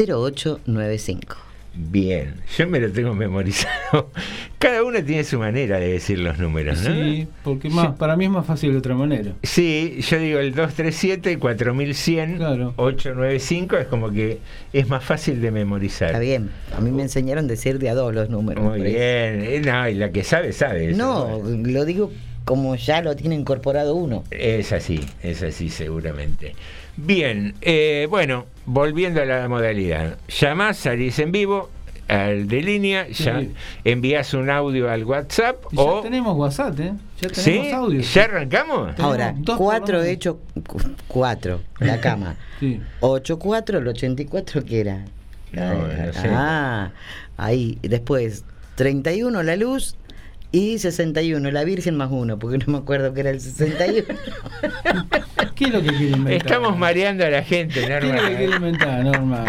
[0.00, 1.36] 237-410-0895.
[1.74, 4.10] Bien, yo me lo tengo memorizado.
[4.58, 6.94] Cada uno tiene su manera de decir los números, ¿no?
[6.94, 9.32] Sí, porque más, para mí es más fácil de otra manera.
[9.42, 12.74] Sí, yo digo el 237 4100 Claro.
[12.76, 14.38] 895 es como que
[14.72, 16.08] es más fácil de memorizar.
[16.08, 16.50] Está bien.
[16.76, 18.62] A mí me enseñaron a decir de a dos los números.
[18.62, 18.94] Muy bien.
[18.96, 20.90] Eh, No, y la que sabe, sabe.
[20.90, 20.98] eso.
[20.98, 22.12] No, lo digo
[22.44, 24.24] como ya lo tiene incorporado uno.
[24.30, 26.54] Es así, es así seguramente.
[26.96, 30.18] Bien, eh, bueno, volviendo a la modalidad.
[30.28, 31.70] Llamás, salís en vivo
[32.08, 33.52] al de línea, ya Sí.
[33.84, 36.00] envías un audio al WhatsApp Y ya o...
[36.02, 36.92] tenemos WhatsApp, ¿eh?
[37.20, 37.42] Ya ¿Sí?
[37.52, 38.00] tenemos audio.
[38.00, 38.98] ¿Ya arrancamos?
[38.98, 40.14] Ahora, dos por cuatro lo menos.
[40.14, 40.78] hecho, cu-
[41.08, 42.36] cuatro, la cama.
[42.60, 42.80] Sí.
[43.00, 45.04] 8, 4, el 84, ¿qué era?
[45.50, 46.28] No, no sé.
[46.30, 46.92] Ah,
[47.36, 47.76] ahí.
[47.82, 48.44] Después,
[48.76, 49.96] 31 la luz
[50.52, 54.04] y 61 la Virgen más uno, porque no me acuerdo que era el 61.
[55.54, 56.32] ¿Qué es lo que quiere inventar?
[56.46, 58.28] Estamos mareando a la gente, ¿Qué es lo Norma.
[58.28, 59.44] que quiere inventar, Norma?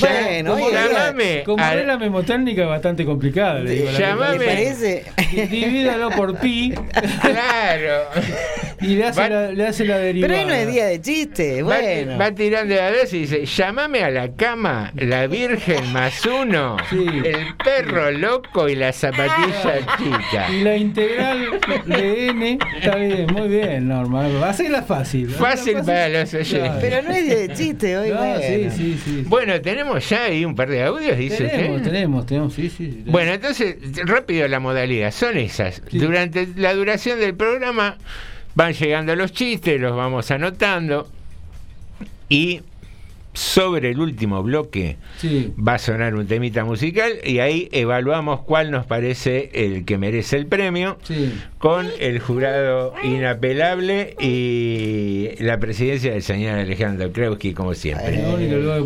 [0.00, 3.90] Bueno, oye, llamame como la memotécnica es bastante complicada, le digo.
[3.92, 4.38] la Llamame.
[4.38, 4.54] ¿Me verdad.
[4.54, 5.04] parece?
[5.50, 6.74] Divídalo por pi
[7.20, 8.04] Claro.
[8.80, 10.34] y le hace, Va- la, le hace la derivada.
[10.34, 12.18] Pero hoy no es día de chiste, Va- bueno.
[12.18, 17.04] Va, tirando a dos y dice, llamame a la cama, la Virgen más uno, Sí.
[17.24, 20.31] el perro loco y la zapatilla chica.
[20.50, 24.26] Y la integral de n está bien, muy bien, Norma.
[24.48, 25.28] Hacela fácil.
[25.30, 26.58] Fácil Hacela para los oyentes.
[26.60, 26.78] Claro.
[26.80, 28.40] Pero no es de chiste hoy, No, bueno.
[28.40, 29.24] sí, sí, sí.
[29.26, 31.90] Bueno, tenemos ya ahí un par de audios, dice tenemos, usted.
[31.90, 32.86] tenemos, tenemos, sí, sí.
[32.88, 33.12] tenemos.
[33.12, 33.76] Bueno, entonces,
[34.06, 35.82] rápido la modalidad, son esas.
[35.90, 35.98] Sí.
[35.98, 37.96] Durante la duración del programa
[38.54, 41.08] van llegando los chistes, los vamos anotando
[42.28, 42.62] y
[43.34, 45.52] sobre el último bloque Sí.
[45.56, 50.36] va a sonar un temita musical y ahí evaluamos cuál nos parece el que merece
[50.36, 51.32] el premio Sí.
[51.58, 58.22] con el jurado inapelable y la presidencia del señor Alejandro Krauski como siempre.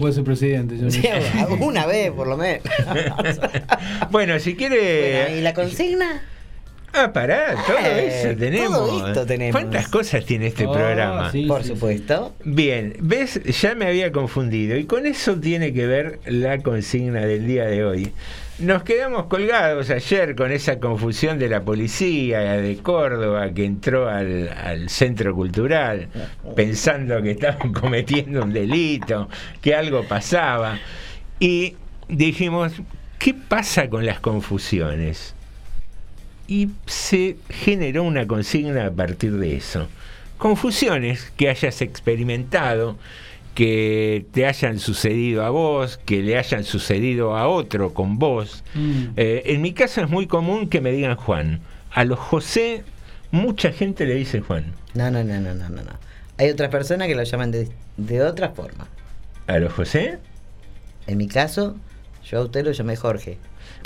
[0.00, 0.76] Puede ser presidente.
[0.78, 1.02] yo Sí,
[1.48, 2.62] no- una vez, por lo menos.
[4.10, 5.22] Bueno, si quiere...
[5.24, 6.22] Bueno, ¿Y la consigna?
[6.98, 8.72] Ah, pará, todo Eh, eso tenemos.
[8.78, 9.52] todo esto tenemos.
[9.60, 11.30] ¿Cuántas cosas tiene este Oh, programa?
[11.30, 12.34] sí, Por sí, supuesto.
[12.44, 17.46] Bien, ves, ya me había confundido y con eso tiene que ver la consigna del
[17.46, 18.12] día de hoy.
[18.58, 24.48] Nos quedamos colgados ayer con esa confusión de la policía de Córdoba que entró al,
[24.48, 26.08] al centro cultural
[26.56, 29.28] pensando que estaban cometiendo un delito,
[29.60, 30.78] que algo pasaba.
[31.38, 31.76] Y
[32.08, 32.72] dijimos,
[33.18, 35.34] ¿qué pasa con las confusiones?
[36.48, 39.88] Y se generó una consigna a partir de eso.
[40.38, 42.96] Confusiones que hayas experimentado,
[43.54, 48.62] que te hayan sucedido a vos, que le hayan sucedido a otro con vos.
[48.74, 49.04] Mm.
[49.16, 51.60] Eh, en mi caso es muy común que me digan Juan.
[51.90, 52.84] A los José,
[53.30, 54.74] mucha gente le dice Juan.
[54.94, 55.82] No, no, no, no, no, no.
[55.82, 55.92] no.
[56.38, 58.86] Hay otras personas que lo llaman de, de otra forma.
[59.46, 60.18] ¿A los José?
[61.06, 61.76] En mi caso,
[62.30, 63.38] yo a usted lo llamé Jorge.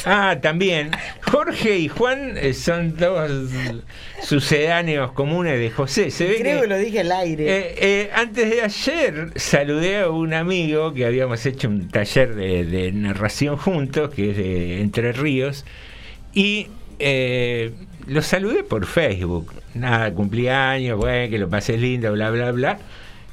[0.04, 0.90] Ah, también.
[1.22, 3.30] Jorge y Juan eh, son dos
[4.22, 6.10] sucedáneos comunes de José.
[6.10, 7.44] Se ve Creo que que lo dije al aire.
[7.44, 12.64] Eh, eh, antes de ayer saludé a un amigo que habíamos hecho un taller de,
[12.64, 15.64] de narración juntos, que es de Entre Ríos,
[16.32, 16.68] y
[17.00, 17.72] eh,
[18.06, 19.52] lo saludé por Facebook.
[19.74, 22.78] Nada, cumpleaños, bueno, que lo pases lindo, bla, bla, bla.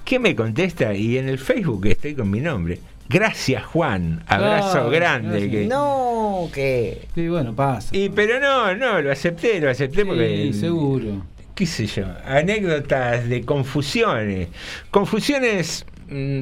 [0.06, 0.94] ¿Qué me contesta?
[0.94, 2.80] Y en el Facebook estoy con mi nombre.
[3.09, 4.23] Gracias, Juan.
[4.27, 5.29] Abrazo grande.
[5.39, 5.51] gracias.
[5.51, 7.07] que- No, que.
[7.15, 7.95] Sí, bueno, pasa.
[7.95, 11.25] Y pero no, no, lo acepté, lo acepté porque Sí, seguro.
[11.55, 14.49] qué sé yo, anécdotas de confusiones.
[14.91, 16.41] Confusiones, mm,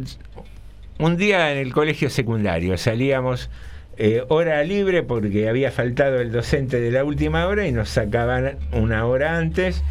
[1.00, 3.50] un día en el colegio secundario salíamos
[3.98, 8.58] eh, hora libre porque había faltado el docente de la última hora y nos sacaban
[8.74, 9.84] una hora antes.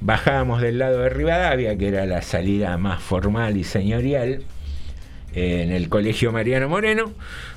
[0.00, 4.44] Bajábamos del lado de Rivadavia, que era la salida más formal y señorial,
[5.34, 7.12] en el colegio Mariano Moreno.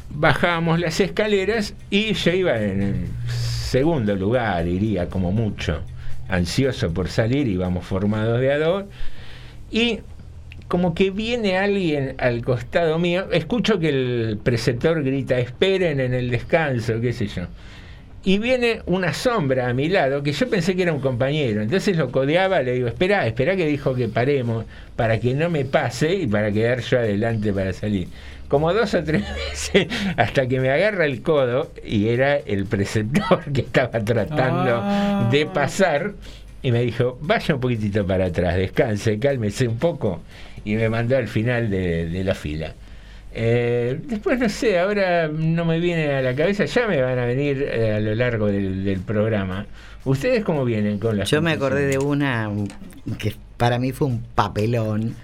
[0.09, 5.81] Bajábamos las escaleras y yo iba en el segundo lugar, iría como mucho,
[6.27, 8.85] ansioso por salir, íbamos formados de a dos.
[9.71, 9.99] Y
[10.67, 16.29] como que viene alguien al costado mío, escucho que el preceptor grita, esperen en el
[16.29, 17.43] descanso, qué sé yo.
[18.25, 21.61] Y viene una sombra a mi lado, que yo pensé que era un compañero.
[21.61, 25.65] Entonces lo codeaba, le digo, espera, espera que dijo que paremos, para que no me
[25.65, 28.07] pase y para quedar yo adelante para salir.
[28.47, 33.43] Como dos o tres veces, hasta que me agarra el codo, y era el preceptor
[33.53, 35.27] que estaba tratando Ah.
[35.29, 36.13] de pasar,
[36.61, 40.21] y me dijo, vaya un poquitito para atrás, descanse, cálmese un poco,
[40.63, 42.73] y me mandó al final de, de la fila.
[43.35, 47.25] Eh, después no sé, ahora no me viene a la cabeza, ya me van a
[47.25, 49.65] venir eh, a lo largo del, del programa.
[50.05, 52.51] ¿Ustedes cómo vienen con las Yo me acordé de una
[53.17, 55.15] que para mí fue un papelón.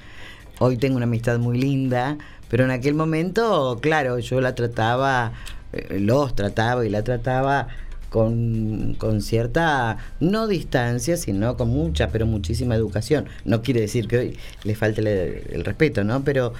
[0.60, 2.18] Hoy tengo una amistad muy linda,
[2.50, 5.34] pero en aquel momento, claro, yo la trataba,
[5.74, 7.68] eh, los trataba y la trataba
[8.10, 13.28] con, con cierta, no distancia, sino con mucha, pero muchísima educación.
[13.46, 16.24] No quiere decir que hoy le falte el, respeto, ¿no?
[16.24, 16.54] Pero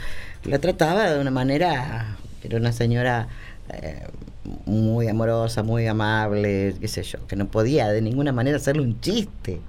[0.44, 3.28] la trataba de una manera, era una señora
[3.74, 4.04] eh,
[4.66, 9.00] muy amorosa, muy amable, qué sé yo, que no podía de ninguna manera hacerle un
[9.02, 9.60] chiste.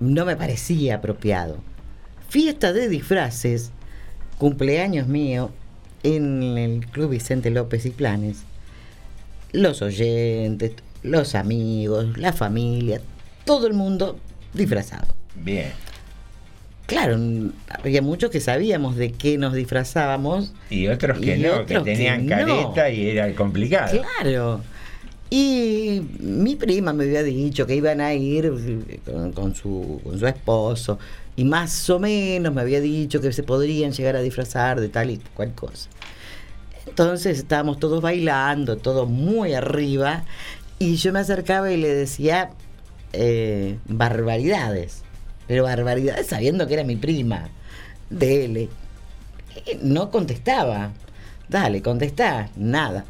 [0.00, 1.58] No me parecía apropiado.
[2.28, 3.70] Fiesta de disfraces,
[4.38, 5.50] cumpleaños mío,
[6.02, 8.44] en el Club Vicente López y Planes.
[9.54, 10.72] Los oyentes,
[11.02, 13.00] los amigos, la familia,
[13.44, 14.18] todo el mundo
[14.52, 15.06] disfrazado.
[15.36, 15.72] Bien.
[16.86, 17.16] Claro,
[17.82, 20.52] había muchos que sabíamos de qué nos disfrazábamos.
[20.68, 22.36] Y otros que Y no, otros que que tenían no.
[22.36, 24.02] careta y era complicado.
[24.20, 24.60] Claro.
[25.30, 28.52] Y mi prima me había dicho que iban a ir
[28.88, 30.98] eh, con, con su, con su esposo.
[31.36, 35.10] Y más o menos me había dicho que se podrían llegar a disfrazar de tal
[35.10, 35.88] y cual cosa.
[36.94, 40.22] Entonces estábamos todos bailando, todo muy arriba.
[40.78, 42.50] Y yo me acercaba y le decía
[43.12, 45.02] eh, barbaridades.
[45.48, 47.48] Pero barbaridades sabiendo que era mi prima.
[48.10, 48.68] Dele.
[49.66, 50.92] Eh, No contestaba.
[51.48, 52.50] Dale, contestá.
[52.54, 53.04] Nada.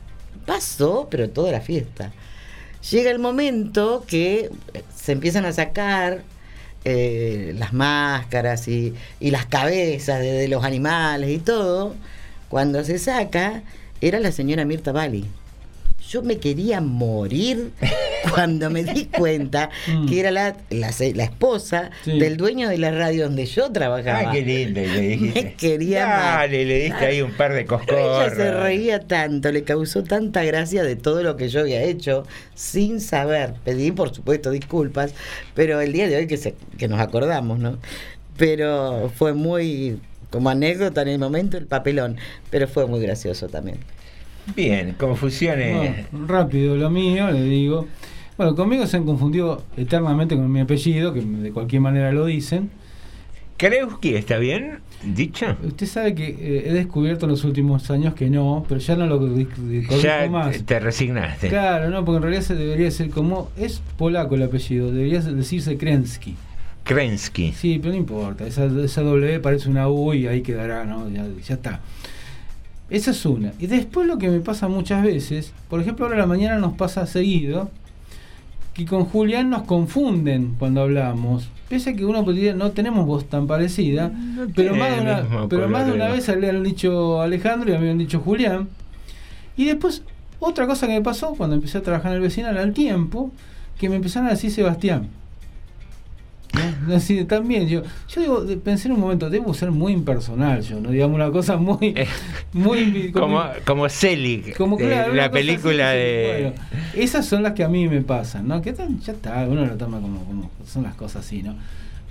[0.46, 2.10] Pasó, pero toda la fiesta.
[2.90, 4.48] Llega el momento que
[4.96, 6.22] se empiezan a sacar
[6.86, 11.94] eh, las máscaras y, las cabezas de, de los animales y todo.
[12.48, 13.62] Cuando se saca,
[14.00, 15.24] era la señora Mirta Bali.
[16.10, 17.70] Yo me quería morir
[18.30, 19.70] cuando me di cuenta
[20.06, 22.18] que era la, la, esposa Sí.
[22.18, 24.28] del dueño de la radio donde yo trabajaba.
[24.28, 25.42] Ah, qué lindo, le dijiste.
[25.42, 30.04] Me quería Dale, le diste ahí un par de Ella se reía tanto, le causó
[30.04, 33.54] tanta gracia de todo lo que yo había hecho sin saber.
[33.64, 35.14] Pedí, por supuesto, disculpas,
[35.54, 37.78] pero el día de hoy que, se, que nos acordamos, ¿no?
[38.36, 40.00] Pero fue muy,
[40.34, 42.16] como anécdota en el momento, el papelón,
[42.50, 43.78] pero fue muy gracioso también.
[44.54, 45.74] Bien, confusiones.
[46.12, 47.86] Bueno, rápido lo mío, le digo.
[48.36, 52.70] Bueno, conmigo se han confundido eternamente con mi apellido, que de cualquier manera lo dicen.
[53.56, 55.46] Kreuski, ¿está bien dicho?
[55.62, 59.06] Usted sabe que eh, he descubierto en los últimos años que no, pero ya no
[59.06, 59.20] lo
[60.02, 60.64] Ya más.
[60.64, 61.48] te resignaste.
[61.48, 63.50] Claro, no, porque en realidad se debería ser como.
[63.56, 66.34] Es polaco el apellido, debería decirse Krensky.
[66.84, 67.52] Krensky.
[67.52, 68.46] Sí, pero no importa.
[68.46, 71.08] Esa, esa W parece una U y ahí quedará, ¿no?
[71.10, 71.80] Ya, ya está.
[72.90, 73.52] Esa es una.
[73.58, 76.74] Y después lo que me pasa muchas veces, por ejemplo, ahora a la mañana nos
[76.74, 77.70] pasa seguido,
[78.74, 81.48] que con Julián nos confunden cuando hablamos.
[81.68, 84.12] Pese a que uno podría, no tenemos voz tan parecida,
[84.54, 86.26] pero más de una, mismo pero más de una coloreo.
[86.26, 88.68] vez le han dicho Alejandro y a mí me han dicho Julián.
[89.56, 90.02] Y después,
[90.40, 93.30] otra cosa que me pasó cuando empecé a trabajar en el vecinal al tiempo,
[93.78, 95.08] que me empezaron a decir Sebastián.
[96.54, 96.94] ¿No?
[96.96, 100.80] Así, también yo, yo digo, de- pensé en un momento, debo ser muy impersonal yo,
[100.80, 101.94] no digamos una cosa muy,
[102.52, 106.52] muy Como, como Selig, como de claro, una la película así, de...
[106.52, 106.62] bueno,
[106.94, 108.60] esas son las que a mí me pasan, ¿no?
[108.62, 111.54] Que tan- ya está, uno lo toma como, como son las cosas así, ¿no?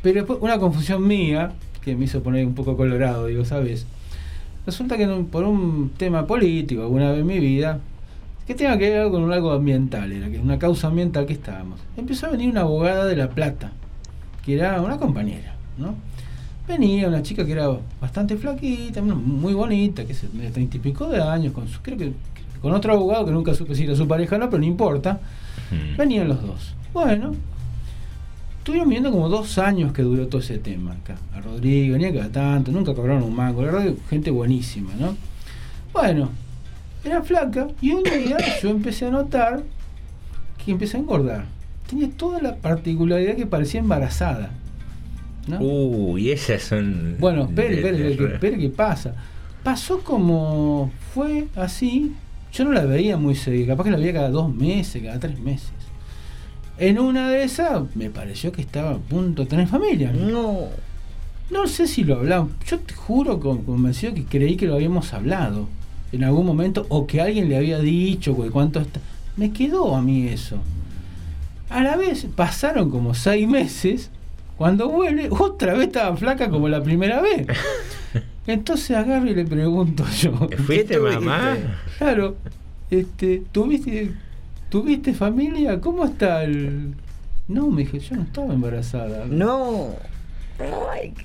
[0.01, 1.51] Pero después una confusión mía,
[1.81, 3.85] que me hizo poner un poco colorado, digo, ¿sabes?
[4.65, 7.79] Resulta que por un tema político, alguna vez en mi vida,
[8.47, 11.79] que tenga que ver con algo ambiental, era que una causa ambiental que estábamos.
[11.97, 13.71] Empezó a venir una abogada de La Plata,
[14.43, 15.95] que era una compañera, ¿no?
[16.67, 17.67] Venía una chica que era
[17.99, 22.13] bastante flaquita, muy bonita, que de treinta y pico de años, con su, creo que
[22.61, 25.19] con otro abogado que nunca supe si era su pareja o no, pero no importa.
[25.97, 26.73] Venían los dos.
[26.93, 27.33] Bueno,
[28.59, 31.17] estuvieron viendo como dos años que duró todo ese tema acá.
[31.35, 35.17] A Rodrigo, venía cada tanto, nunca cobraron un mango, la verdad gente buenísima, ¿no?
[35.91, 36.29] Bueno,
[37.03, 39.63] era flaca y un día yo empecé a notar
[40.63, 41.45] que empecé a engordar.
[41.89, 44.51] Tenía toda la particularidad que parecía embarazada.
[45.47, 45.59] ¿no?
[45.59, 47.17] Uy, esas son...
[47.19, 49.13] Bueno, espere, espere, espere, que- pasa.
[49.63, 52.13] Pasó como fue así.
[52.53, 55.39] Yo no la veía muy seguida, capaz que la veía cada dos meses, cada tres
[55.39, 55.71] meses.
[56.77, 60.11] En una de esas me pareció que estaba a punto de tener familia.
[60.11, 60.67] No.
[61.51, 62.51] No sé si lo hablamos.
[62.67, 65.67] Yo te juro con- convencido que creí que lo habíamos hablado
[66.11, 68.99] en algún momento o que alguien le había dicho cuánto está.
[69.37, 70.57] Me quedó a mí eso.
[71.73, 74.09] A la vez pasaron como seis meses.
[74.57, 77.47] Cuando vuelve, otra vez estaba flaca como la primera vez.
[78.47, 80.33] Entonces agarro y le pregunto yo.
[80.65, 81.57] ¿Fuiste mamá?
[81.97, 82.35] Claro.
[82.91, 84.11] Este, ¿tuviste,
[84.69, 85.79] ¿Tuviste familia?
[85.81, 86.93] ¿Cómo está el.?
[87.47, 89.25] No, me dije, yo no estaba embarazada.
[89.25, 89.89] No.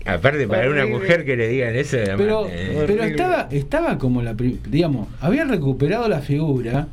[0.07, 1.99] Aparte, para una mujer que le digan eso...
[2.17, 4.35] Pero, eh, pero estaba, estaba como la.
[4.35, 6.89] Digamos, había recuperado la figura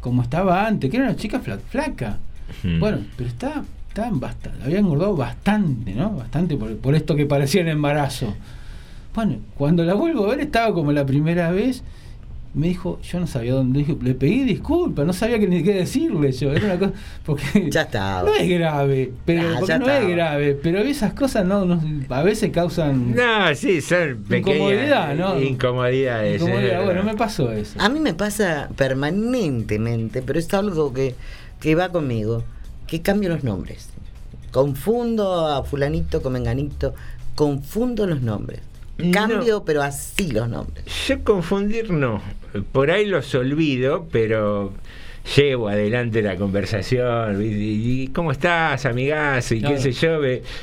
[0.00, 2.18] como estaba antes, que era una chica fla- flaca.
[2.62, 2.80] Hmm.
[2.80, 6.10] Bueno, pero estaba, estaba bastante, había engordado bastante, ¿no?
[6.10, 8.34] Bastante por, por esto que parecía un embarazo.
[9.14, 11.82] Bueno, cuando la vuelvo a ver estaba como la primera vez.
[12.54, 15.74] Me dijo, yo no sabía dónde, dije, le pedí disculpas, no sabía que ni qué
[15.74, 16.50] decirle yo.
[16.50, 16.92] Era una cosa,
[17.24, 18.22] porque ya está.
[18.22, 19.98] No es grave, pero Ah, ya no estaba.
[20.00, 25.14] es grave, pero esas cosas no, no- a veces causan No, sí, son pequeñas Incomodidad,
[25.14, 25.38] ¿no?
[25.40, 26.40] incomodidades.
[26.40, 26.80] incomodidad.
[26.80, 26.84] eh.
[26.86, 27.78] Bueno, me pasó eso.
[27.80, 31.14] A mí me pasa permanentemente, pero es algo que,
[31.60, 32.44] que va conmigo,
[32.86, 33.90] que cambio los nombres.
[34.50, 36.94] Confundo a fulanito con menganito,
[37.34, 38.60] confundo los nombres.
[39.12, 40.84] Cambio, pero así los nombres.
[41.06, 42.20] Yo confundir no.
[42.72, 44.72] Por ahí los olvido, pero
[45.36, 47.42] llevo adelante la conversación.
[47.42, 49.54] ¿Y, y cómo estás, amigazo?
[49.54, 50.20] Y qué sé yo,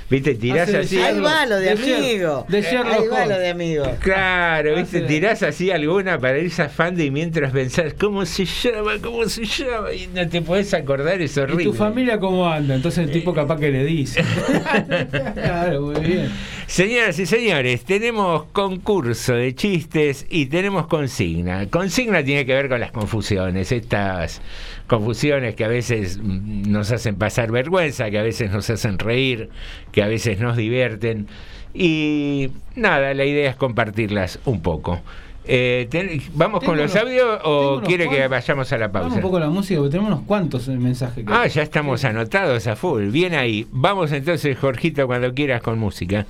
[0.10, 0.98] viste, tirás Hace así.
[1.00, 2.46] Ahí va lo de amigo.
[2.50, 3.86] de Sherlock Ahí va lo de amigo.
[4.00, 8.94] Claro, viste, Hace- tirás así alguna para ir zafando y mientras pensás, ¿cómo se llama?
[9.02, 9.92] ¿Cómo se llama?
[9.94, 11.64] Y no te podés acordar, es ¿Y horrible.
[11.66, 12.76] tu familia cómo anda?
[12.76, 14.24] Entonces el tipo capaz que le dice.
[15.34, 16.30] claro, muy bien.
[16.68, 21.68] Señoras y señores, tenemos concurso de chistes y tenemos consigna.
[21.70, 24.42] Consigna tiene que ver con las confusiones, estas
[24.88, 29.50] confusiones que a veces mm, nos hacen pasar vergüenza, que a veces nos hacen reír,
[29.92, 31.28] que a veces nos divierten.
[31.74, 35.02] Y nada, la idea es compartirlas un poco.
[35.48, 39.16] Eh, ten- ¿Vamos Tengo con los audios o quiere que vayamos a la Vamos pausa?
[39.18, 41.24] un poco a la música, porque tenemos unos cuantos mensajes.
[41.24, 43.10] que- Ah, ya estamos anotados a full.
[43.12, 43.68] Bien ahí.
[43.72, 46.26] Vamos entonces, Jorgito, cuando quieras con música.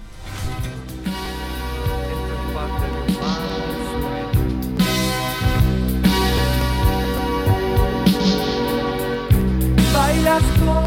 [10.26, 10.85] Bailas como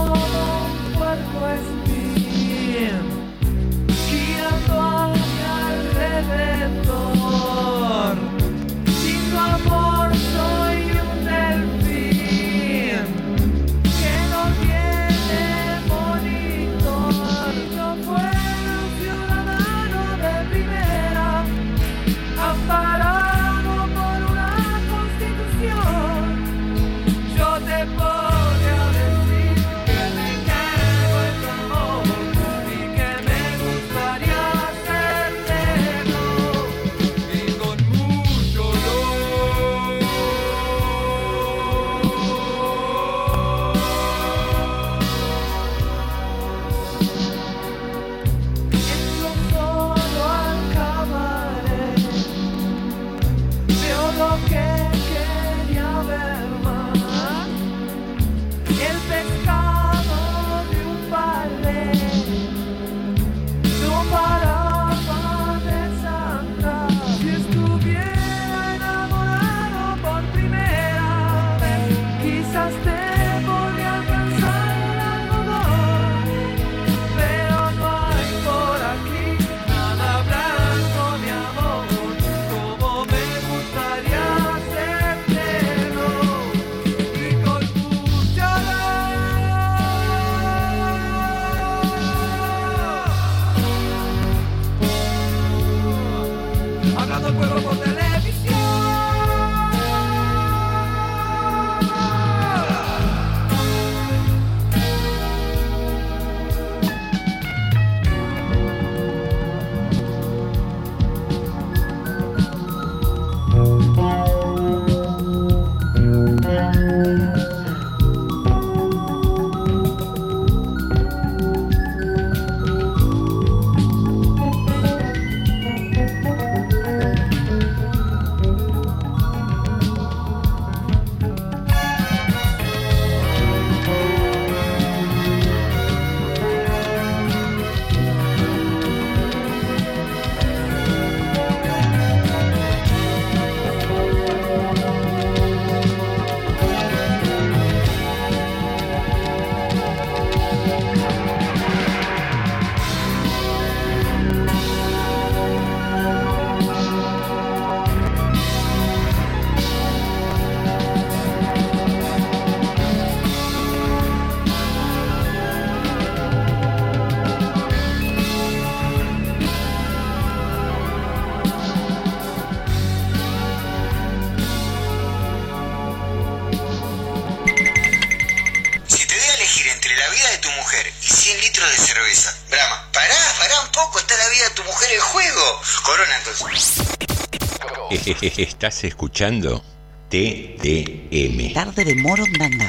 [188.39, 189.62] Estás escuchando
[190.09, 191.52] TDM.
[191.52, 192.68] Tarde de Morondanga.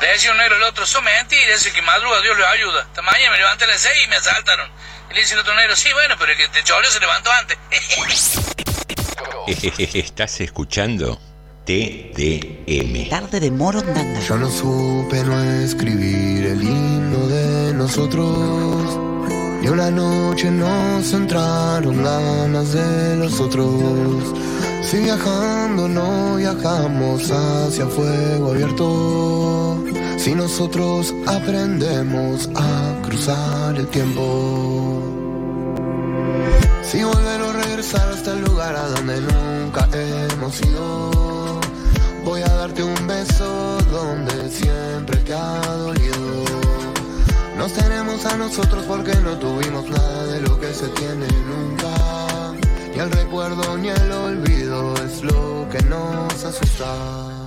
[0.00, 2.82] Le decía un negro al otro, son mentiras, ese que madruga, Dios lo ayuda.
[2.82, 4.68] Esta mañana me levanté a las 6 y me asaltaron.
[5.10, 7.30] Y le dice el otro negro, sí, bueno, pero el que te choreó se levantó
[7.30, 7.58] antes.
[9.94, 11.20] Estás escuchando
[11.64, 13.08] TDM.
[13.08, 14.20] Tarde de Morondanga.
[14.20, 18.98] Yo no supe no escribir el himno de nosotros.
[19.60, 24.42] Ni una noche nos entraron ganas de los otros.
[24.92, 29.82] Si viajando no viajamos hacia fuego abierto.
[30.18, 35.02] Si nosotros aprendemos a cruzar el tiempo.
[36.82, 41.58] Si volver o regresar hasta el lugar a donde nunca hemos ido.
[42.26, 46.44] Voy a darte un beso donde siempre te ha dolido.
[47.56, 52.31] Nos tenemos a nosotros porque no tuvimos nada de lo que se tiene nunca.
[52.92, 57.42] Ni el recuerdo ni el olvido es lo que nos asusta.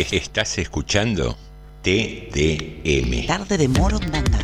[0.00, 1.36] Estás escuchando
[1.82, 3.26] TDM.
[3.26, 4.38] Tarde de Morondanga.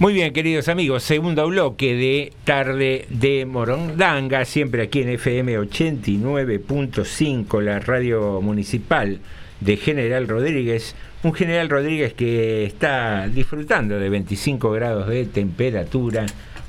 [0.00, 7.62] Muy bien, queridos amigos, segundo bloque de Tarde de Morondanga, siempre aquí en FM 89.5,
[7.62, 9.20] la radio municipal
[9.60, 16.26] de General Rodríguez, un General Rodríguez que está disfrutando de 25 grados de temperatura,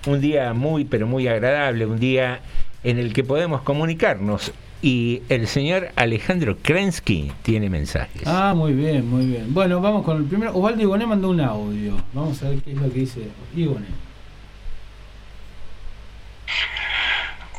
[0.08, 2.42] un día muy, pero muy agradable, un día
[2.84, 4.54] en el que podemos comunicarnos.
[4.82, 8.24] Y el señor Alejandro Krensky tiene mensajes.
[8.26, 9.54] Ah, muy bien, muy bien.
[9.54, 10.56] Bueno, vamos con el primero.
[10.56, 11.96] Osvaldo Igoné mandó un audio.
[12.14, 13.88] Vamos a ver qué es lo que dice Igoné.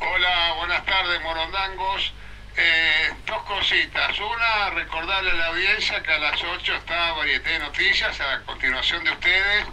[0.00, 2.12] Hola, buenas tardes, morondangos.
[2.56, 4.16] Eh, dos cositas.
[4.18, 9.02] Una, recordarle a la audiencia que a las 8 está Varieté de Noticias a continuación
[9.02, 9.64] de ustedes.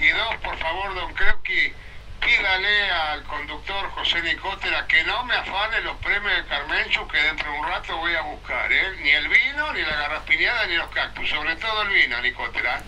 [0.00, 1.74] Y dos, por favor, don Krepke,
[2.20, 7.50] pídale al conductor José Nicotera que no me afane los premios de Carmenchu que dentro
[7.50, 8.72] de un rato voy a buscar.
[8.72, 8.96] ¿eh?
[9.02, 11.28] Ni el vino, ni la garraspiñada, ni los cactus.
[11.28, 12.82] Sobre todo el vino, Nicotera.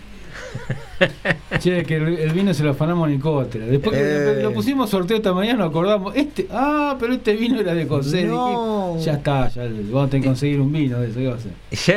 [1.59, 3.65] Che, que el, el vino se lo afanamos a Nicotera.
[3.65, 4.43] Después que Eh.
[4.43, 6.15] lo pusimos sorteo esta mañana, nos acordamos.
[6.15, 8.23] Este, ah, pero este vino era de José.
[8.23, 8.93] No.
[8.97, 11.19] Dije, ya está, ya vamos a tener que conseguir un vino de eso.
[11.19, 11.51] ¿qué va a hacer?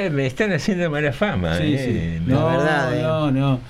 [0.07, 1.57] Ya me están haciendo mala fama.
[1.59, 2.19] Sí, eh.
[2.19, 2.25] sí.
[2.31, 3.61] No, verdad, no, no.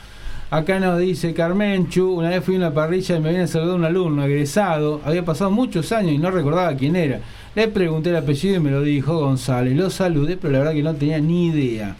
[0.52, 3.86] Acá nos dice Carmenchu, una vez fui a una parrilla y me habían saludado un
[3.86, 7.20] alumno egresado, había pasado muchos años y no recordaba quién era.
[7.54, 9.74] Le pregunté el apellido y me lo dijo González.
[9.74, 11.96] Lo saludé, pero la verdad que no tenía ni idea.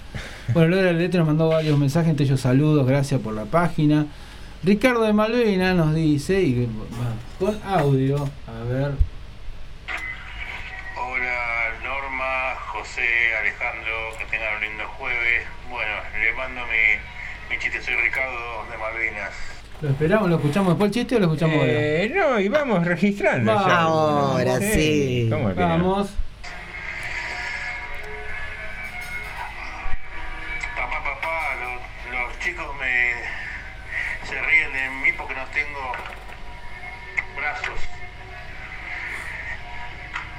[0.53, 4.05] Bueno, Lola Letra nos mandó varios mensajes, entre ellos saludos, gracias por la página.
[4.63, 6.69] Ricardo de Malvena nos dice, y,
[7.39, 8.93] con audio, a ver,
[10.95, 15.47] Hola Norma, José, Alejandro, que tengan un lindo jueves.
[15.71, 17.12] Bueno, le mando mi,
[17.53, 19.33] mi chiste, soy Ricardo de Malvinas.
[19.83, 23.53] ¿lo esperamos, lo escuchamos después el chiste o lo escuchamos Eh, no, y vamos registrando.
[23.55, 23.67] Vamos.
[23.69, 23.79] ya.
[23.81, 25.29] Ahora sí.
[25.33, 25.55] Ahora?
[25.67, 26.11] Vamos.
[30.77, 33.13] Papá, papá, lo- los chicos me
[34.27, 35.93] se ríen de mí porque no tengo
[37.37, 37.81] brazos.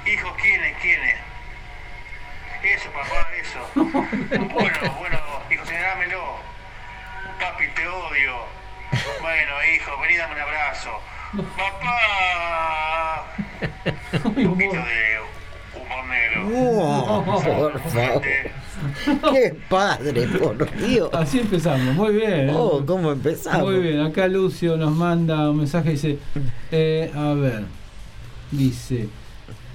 [0.06, 0.76] Hijos, ¿quiénes?
[0.82, 1.16] ¿Quiénes?
[2.62, 3.60] Eso, papá, eso.
[4.54, 5.18] Bueno, bueno,
[5.50, 6.53] hijo, señalámelo.
[7.44, 8.32] Papi, te odio.
[9.20, 10.92] Bueno, hijo, vení, dame un abrazo.
[11.58, 13.26] Papá.
[14.24, 15.20] Un poquito de
[15.76, 16.38] humor negro.
[16.54, 17.72] Oh, por favor.
[19.34, 20.56] Qué padre, por
[20.86, 21.10] Dios.
[21.12, 22.48] Así empezamos, muy bien.
[22.48, 22.52] ¿eh?
[22.54, 23.70] Oh, ¿cómo empezamos?
[23.70, 26.18] Muy bien, acá Lucio nos manda un mensaje, dice,
[26.72, 27.64] eh, a ver,
[28.52, 29.08] dice,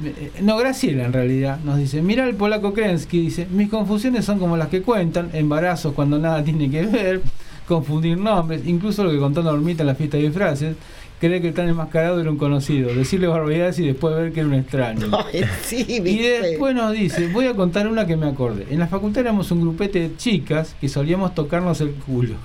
[0.03, 4.39] eh, no, Graciela en realidad, nos dice, mira el polaco Krensky, dice, mis confusiones son
[4.39, 7.21] como las que cuentan, embarazos cuando nada tiene que ver,
[7.69, 10.75] confundir nombres, incluso lo que contó Normita en la fiesta de disfraces,
[11.19, 14.49] cree que el tan enmascarado era un conocido, decirle barbaridades y después ver que era
[14.49, 15.07] un extraño.
[15.33, 18.65] Ay, sí, Y después nos dice, voy a contar una que me acordé.
[18.71, 22.35] En la facultad éramos un grupete de chicas que solíamos tocarnos el culo.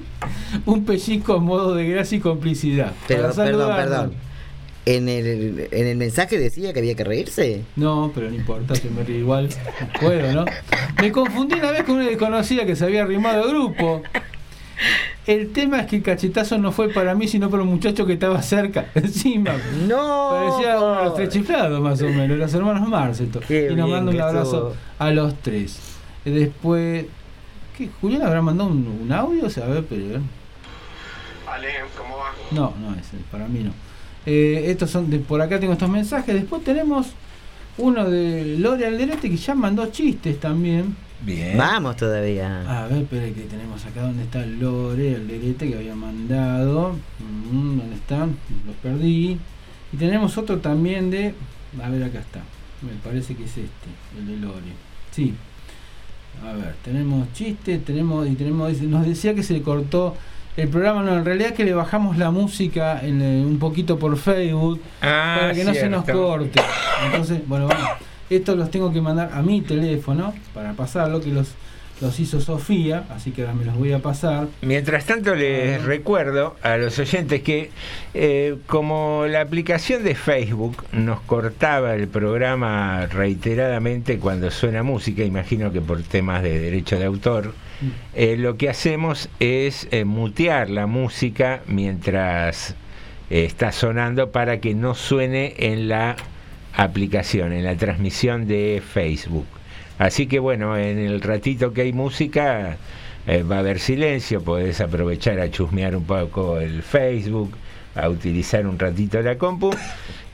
[0.66, 2.92] un pellizco a modo de gracia y complicidad.
[3.06, 4.12] Pero, perdón, perdón.
[4.84, 7.62] En el, en el mensaje decía que había que reírse.
[7.76, 9.48] No, pero no importa, se me ríe igual.
[10.00, 10.44] Puedo, ¿no?
[11.00, 14.02] Me confundí una vez con una desconocida que se había arrimado al grupo.
[15.26, 18.14] El tema es que el cachetazo no fue para mí, sino para un muchacho que
[18.14, 19.52] estaba cerca, encima.
[19.86, 20.30] No.
[20.32, 23.40] Parecía uno de los tres chiflados, más o menos, los hermanos Marceto.
[23.46, 25.78] Qué Y nos manda un abrazo a los tres.
[26.24, 27.06] Y Después.
[27.76, 27.88] ¿Qué?
[28.00, 29.46] ¿Julián habrá mandado un, un audio?
[29.46, 30.02] O sea, a ver, pero.
[30.02, 30.20] eh.
[31.50, 32.32] Ale, ¿cómo va?
[32.50, 33.72] No, no, ese, para mí no.
[34.26, 36.34] Eh, estos son de, por acá tengo estos mensajes.
[36.34, 37.08] Después tenemos
[37.78, 40.96] uno de Lore Alderete que ya mandó chistes también.
[41.24, 41.56] Bien.
[41.56, 42.62] Vamos todavía.
[42.82, 46.96] A ver, espera que tenemos acá donde está Lore Alderete que había mandado.
[47.20, 48.36] Mm, ¿Dónde están?
[48.66, 49.38] Los perdí.
[49.92, 51.34] Y tenemos otro también de.
[51.82, 52.40] A ver, acá está.
[52.82, 53.88] Me parece que es este,
[54.18, 54.72] el de Lore.
[55.12, 55.34] Sí.
[56.44, 58.26] A ver, tenemos chistes, tenemos.
[58.28, 58.68] Y tenemos.
[58.70, 60.16] dice- Nos decía que se le cortó
[60.56, 61.02] el programa.
[61.02, 64.80] No, en realidad es que le bajamos la música en, eh, un poquito por Facebook
[65.00, 66.60] Ah, para que no se nos corte.
[67.06, 67.88] Entonces, bueno, vamos.
[68.36, 71.54] Estos los tengo que mandar a mi teléfono para pasarlo, que los,
[72.00, 74.48] los hizo Sofía, así que ahora me los voy a pasar.
[74.62, 77.70] Mientras tanto les recuerdo a los oyentes que
[78.14, 85.70] eh, como la aplicación de Facebook nos cortaba el programa reiteradamente cuando suena música, imagino
[85.70, 87.52] que por temas de derecho de autor,
[88.14, 92.76] eh, lo que hacemos es eh, mutear la música mientras
[93.28, 96.16] está sonando para que no suene en la
[96.74, 99.46] aplicación, en la transmisión de Facebook.
[99.98, 102.76] Así que bueno, en el ratito que hay música
[103.26, 107.52] eh, va a haber silencio, podés aprovechar a chusmear un poco el Facebook,
[107.94, 109.70] a utilizar un ratito la compu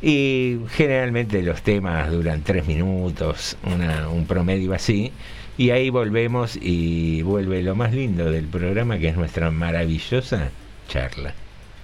[0.00, 5.12] y generalmente los temas duran tres minutos, una- un promedio así.
[5.58, 10.50] Y ahí volvemos y vuelve lo más lindo del programa que es nuestra maravillosa
[10.88, 11.34] charla.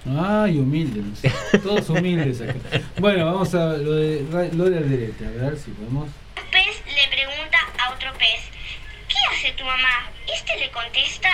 [0.07, 1.31] Ay, humilde, no sé.
[1.59, 2.53] todos humildes acá.
[2.99, 6.03] Bueno, vamos a lo de Ra- Lola Alderete, a ver si podemos.
[6.09, 8.41] Un pez le pregunta a otro pez,
[9.07, 10.09] ¿qué hace tu mamá?
[10.31, 11.29] Este le contesta,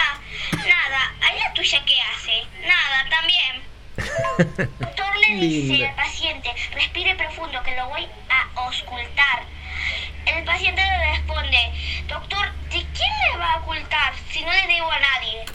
[0.53, 2.43] nada, ¿a la tuya qué hace?
[2.65, 3.61] Nada, también.
[4.57, 5.89] El doctor le dice Linda.
[5.89, 9.43] al paciente, respire profundo que lo voy a auscultar.
[10.25, 11.57] El paciente le responde,
[12.07, 15.45] doctor, ¿de quién me va a ocultar si no le debo a nadie?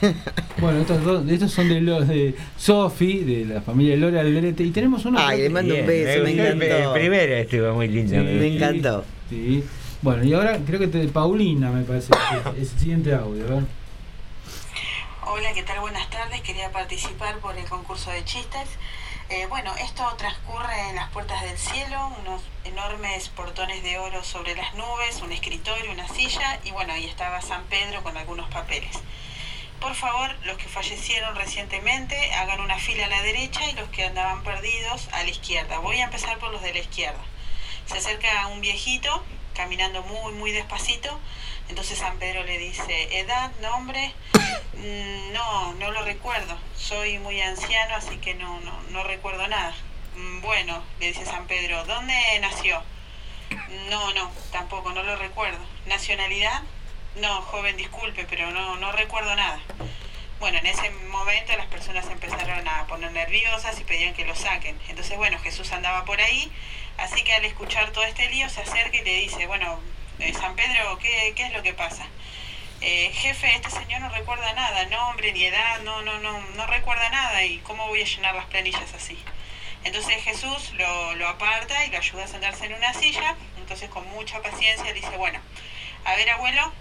[0.60, 4.62] Bueno, estos, dos, estos son de los de Sofi, de la familia de Lola Alderete.
[4.62, 5.18] Y tenemos uno.
[5.18, 6.94] Ay, le mando un beso, me gustó el- encantó.
[6.94, 8.14] El primero estuvo muy lindo.
[8.14, 9.64] Sí, Sí.
[10.02, 12.08] Bueno, y ahora creo que te, Paulina me parece
[12.54, 13.44] que es el siguiente audio.
[13.46, 13.62] A ver.
[15.26, 15.80] Hola, ¿qué tal?
[15.80, 16.40] Buenas tardes.
[16.42, 18.68] Quería participar por el concurso de chistes.
[19.28, 24.56] Eh, bueno, esto transcurre en las puertas del cielo, unos enormes portones de oro sobre
[24.56, 28.90] las nubes, un escritorio, una silla y bueno, ahí estaba San Pedro con algunos papeles.
[29.80, 34.04] Por favor, los que fallecieron recientemente hagan una fila a la derecha y los que
[34.04, 35.78] andaban perdidos a la izquierda.
[35.78, 37.20] Voy a empezar por los de la izquierda.
[37.86, 39.24] Se acerca un viejito
[39.54, 41.18] caminando muy, muy despacito.
[41.68, 44.12] Entonces San Pedro le dice, edad, nombre,
[44.74, 46.58] "Mm, no, no lo recuerdo.
[46.76, 49.74] Soy muy anciano, así que no, no, no recuerdo nada.
[50.14, 52.82] "Mm, Bueno, le dice San Pedro, ¿dónde nació?
[53.88, 55.58] No, no, tampoco, no lo recuerdo.
[55.86, 56.62] ¿Nacionalidad?
[57.16, 59.60] No, joven, disculpe, pero no, no recuerdo nada.
[60.38, 64.78] Bueno, en ese momento las personas empezaron a poner nerviosas y pedían que lo saquen.
[64.88, 66.50] Entonces, bueno, Jesús andaba por ahí,
[66.98, 69.80] así que al escuchar todo este lío se acerca y le dice, bueno,
[70.18, 72.06] eh, San Pedro, ¿qué, qué es lo que pasa?
[72.80, 77.10] "Eh, jefe, este señor no recuerda nada, nombre ni edad, no, no, no, no recuerda
[77.10, 79.18] nada y cómo voy a llenar las planillas así.
[79.84, 84.08] Entonces Jesús lo, lo aparta y lo ayuda a sentarse en una silla, entonces con
[84.10, 85.38] mucha paciencia dice, bueno,
[86.06, 86.72] a ver abuelo,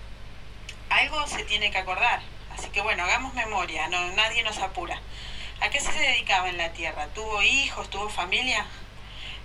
[0.89, 2.21] algo se tiene que acordar.
[2.51, 4.99] Así que bueno, hagamos memoria, no, nadie nos apura.
[5.61, 7.07] ¿A qué se dedicaba en la tierra?
[7.13, 7.89] ¿Tuvo hijos?
[7.89, 8.65] ¿Tuvo familia?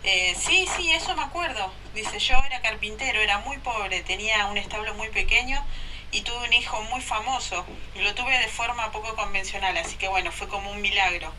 [0.05, 1.73] Eh, sí, sí, eso me acuerdo.
[1.95, 5.65] Dice, yo era carpintero, era muy pobre, tenía un establo muy pequeño
[6.13, 7.65] y tuve un hijo muy famoso.
[7.97, 11.33] Lo tuve de forma poco convencional, así que bueno, fue como un milagro.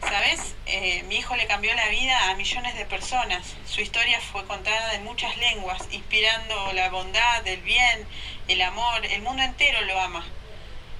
[0.00, 0.54] ¿Sabes?
[0.66, 3.54] Eh, mi hijo le cambió la vida a millones de personas.
[3.66, 8.06] Su historia fue contada en muchas lenguas, inspirando la bondad, el bien,
[8.48, 9.06] el amor.
[9.06, 10.24] El mundo entero lo ama.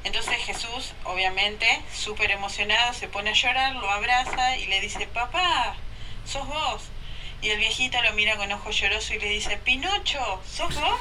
[0.04, 5.76] Entonces Jesús, obviamente, súper emocionado, se pone a llorar, lo abraza y le dice, papá,
[6.26, 6.82] sos vos.
[7.44, 10.18] Y el viejito lo mira con ojo lloroso y le dice, Pinocho,
[10.50, 10.98] ¿sos vos?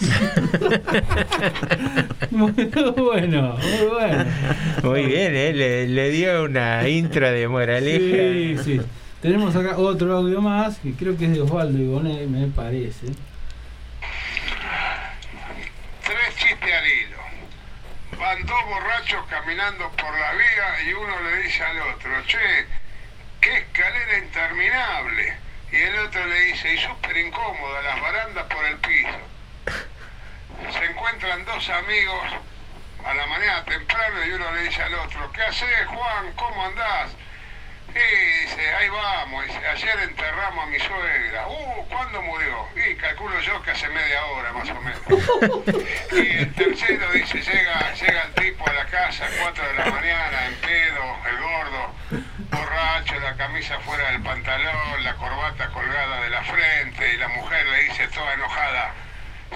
[2.32, 4.26] Muy bueno, muy bueno.
[4.84, 5.53] Muy bien, ¿eh?
[5.53, 8.61] le, le dio una intro de moraleja.
[8.64, 8.82] Sí, sí.
[9.22, 13.06] Tenemos acá otro audio más, que creo que es de Osvaldo Igoné, me parece.
[16.03, 17.18] Tres chistes al hilo.
[18.20, 22.65] Van dos borrachos caminando por la vía y uno le dice al otro, che,
[23.40, 25.44] qué escalera interminable.
[25.74, 29.10] Y el otro le dice, y súper incómoda, las barandas por el piso.
[30.72, 32.32] Se encuentran dos amigos
[33.04, 36.32] a la mañana temprano y uno le dice al otro, ¿qué haces Juan?
[36.36, 37.10] ¿Cómo andás?
[37.90, 41.48] Y dice, ahí vamos, dice, ayer enterramos a mi suegra.
[41.48, 42.68] Uh, ¿cuándo murió?
[42.76, 45.02] Y calculo yo que hace media hora más o menos.
[46.12, 49.86] Y el tercero dice, llega, llega el tipo a la casa a 4 de la
[49.86, 51.95] mañana, en pedo, el gordo,
[52.54, 57.66] borracho, la camisa fuera del pantalón, la corbata colgada de la frente, y la mujer
[57.68, 58.94] le dice toda enojada,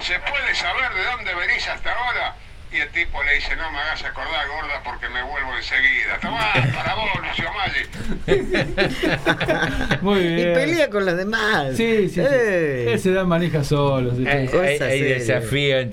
[0.00, 2.34] ¿se puede saber de dónde venís hasta ahora?
[2.70, 6.18] Y el tipo le dice, no me hagas acordar, gorda, porque me vuelvo enseguida.
[6.20, 7.86] Tomá, para vos, Lucio Maggi.
[10.02, 10.52] Muy Y bien.
[10.52, 11.68] pelea con los demás.
[11.76, 12.20] Sí, sí, sí.
[12.22, 12.92] Eh.
[12.92, 14.14] Él se da maneja solo.
[14.14, 15.86] se- Hay, hay- hay desafío en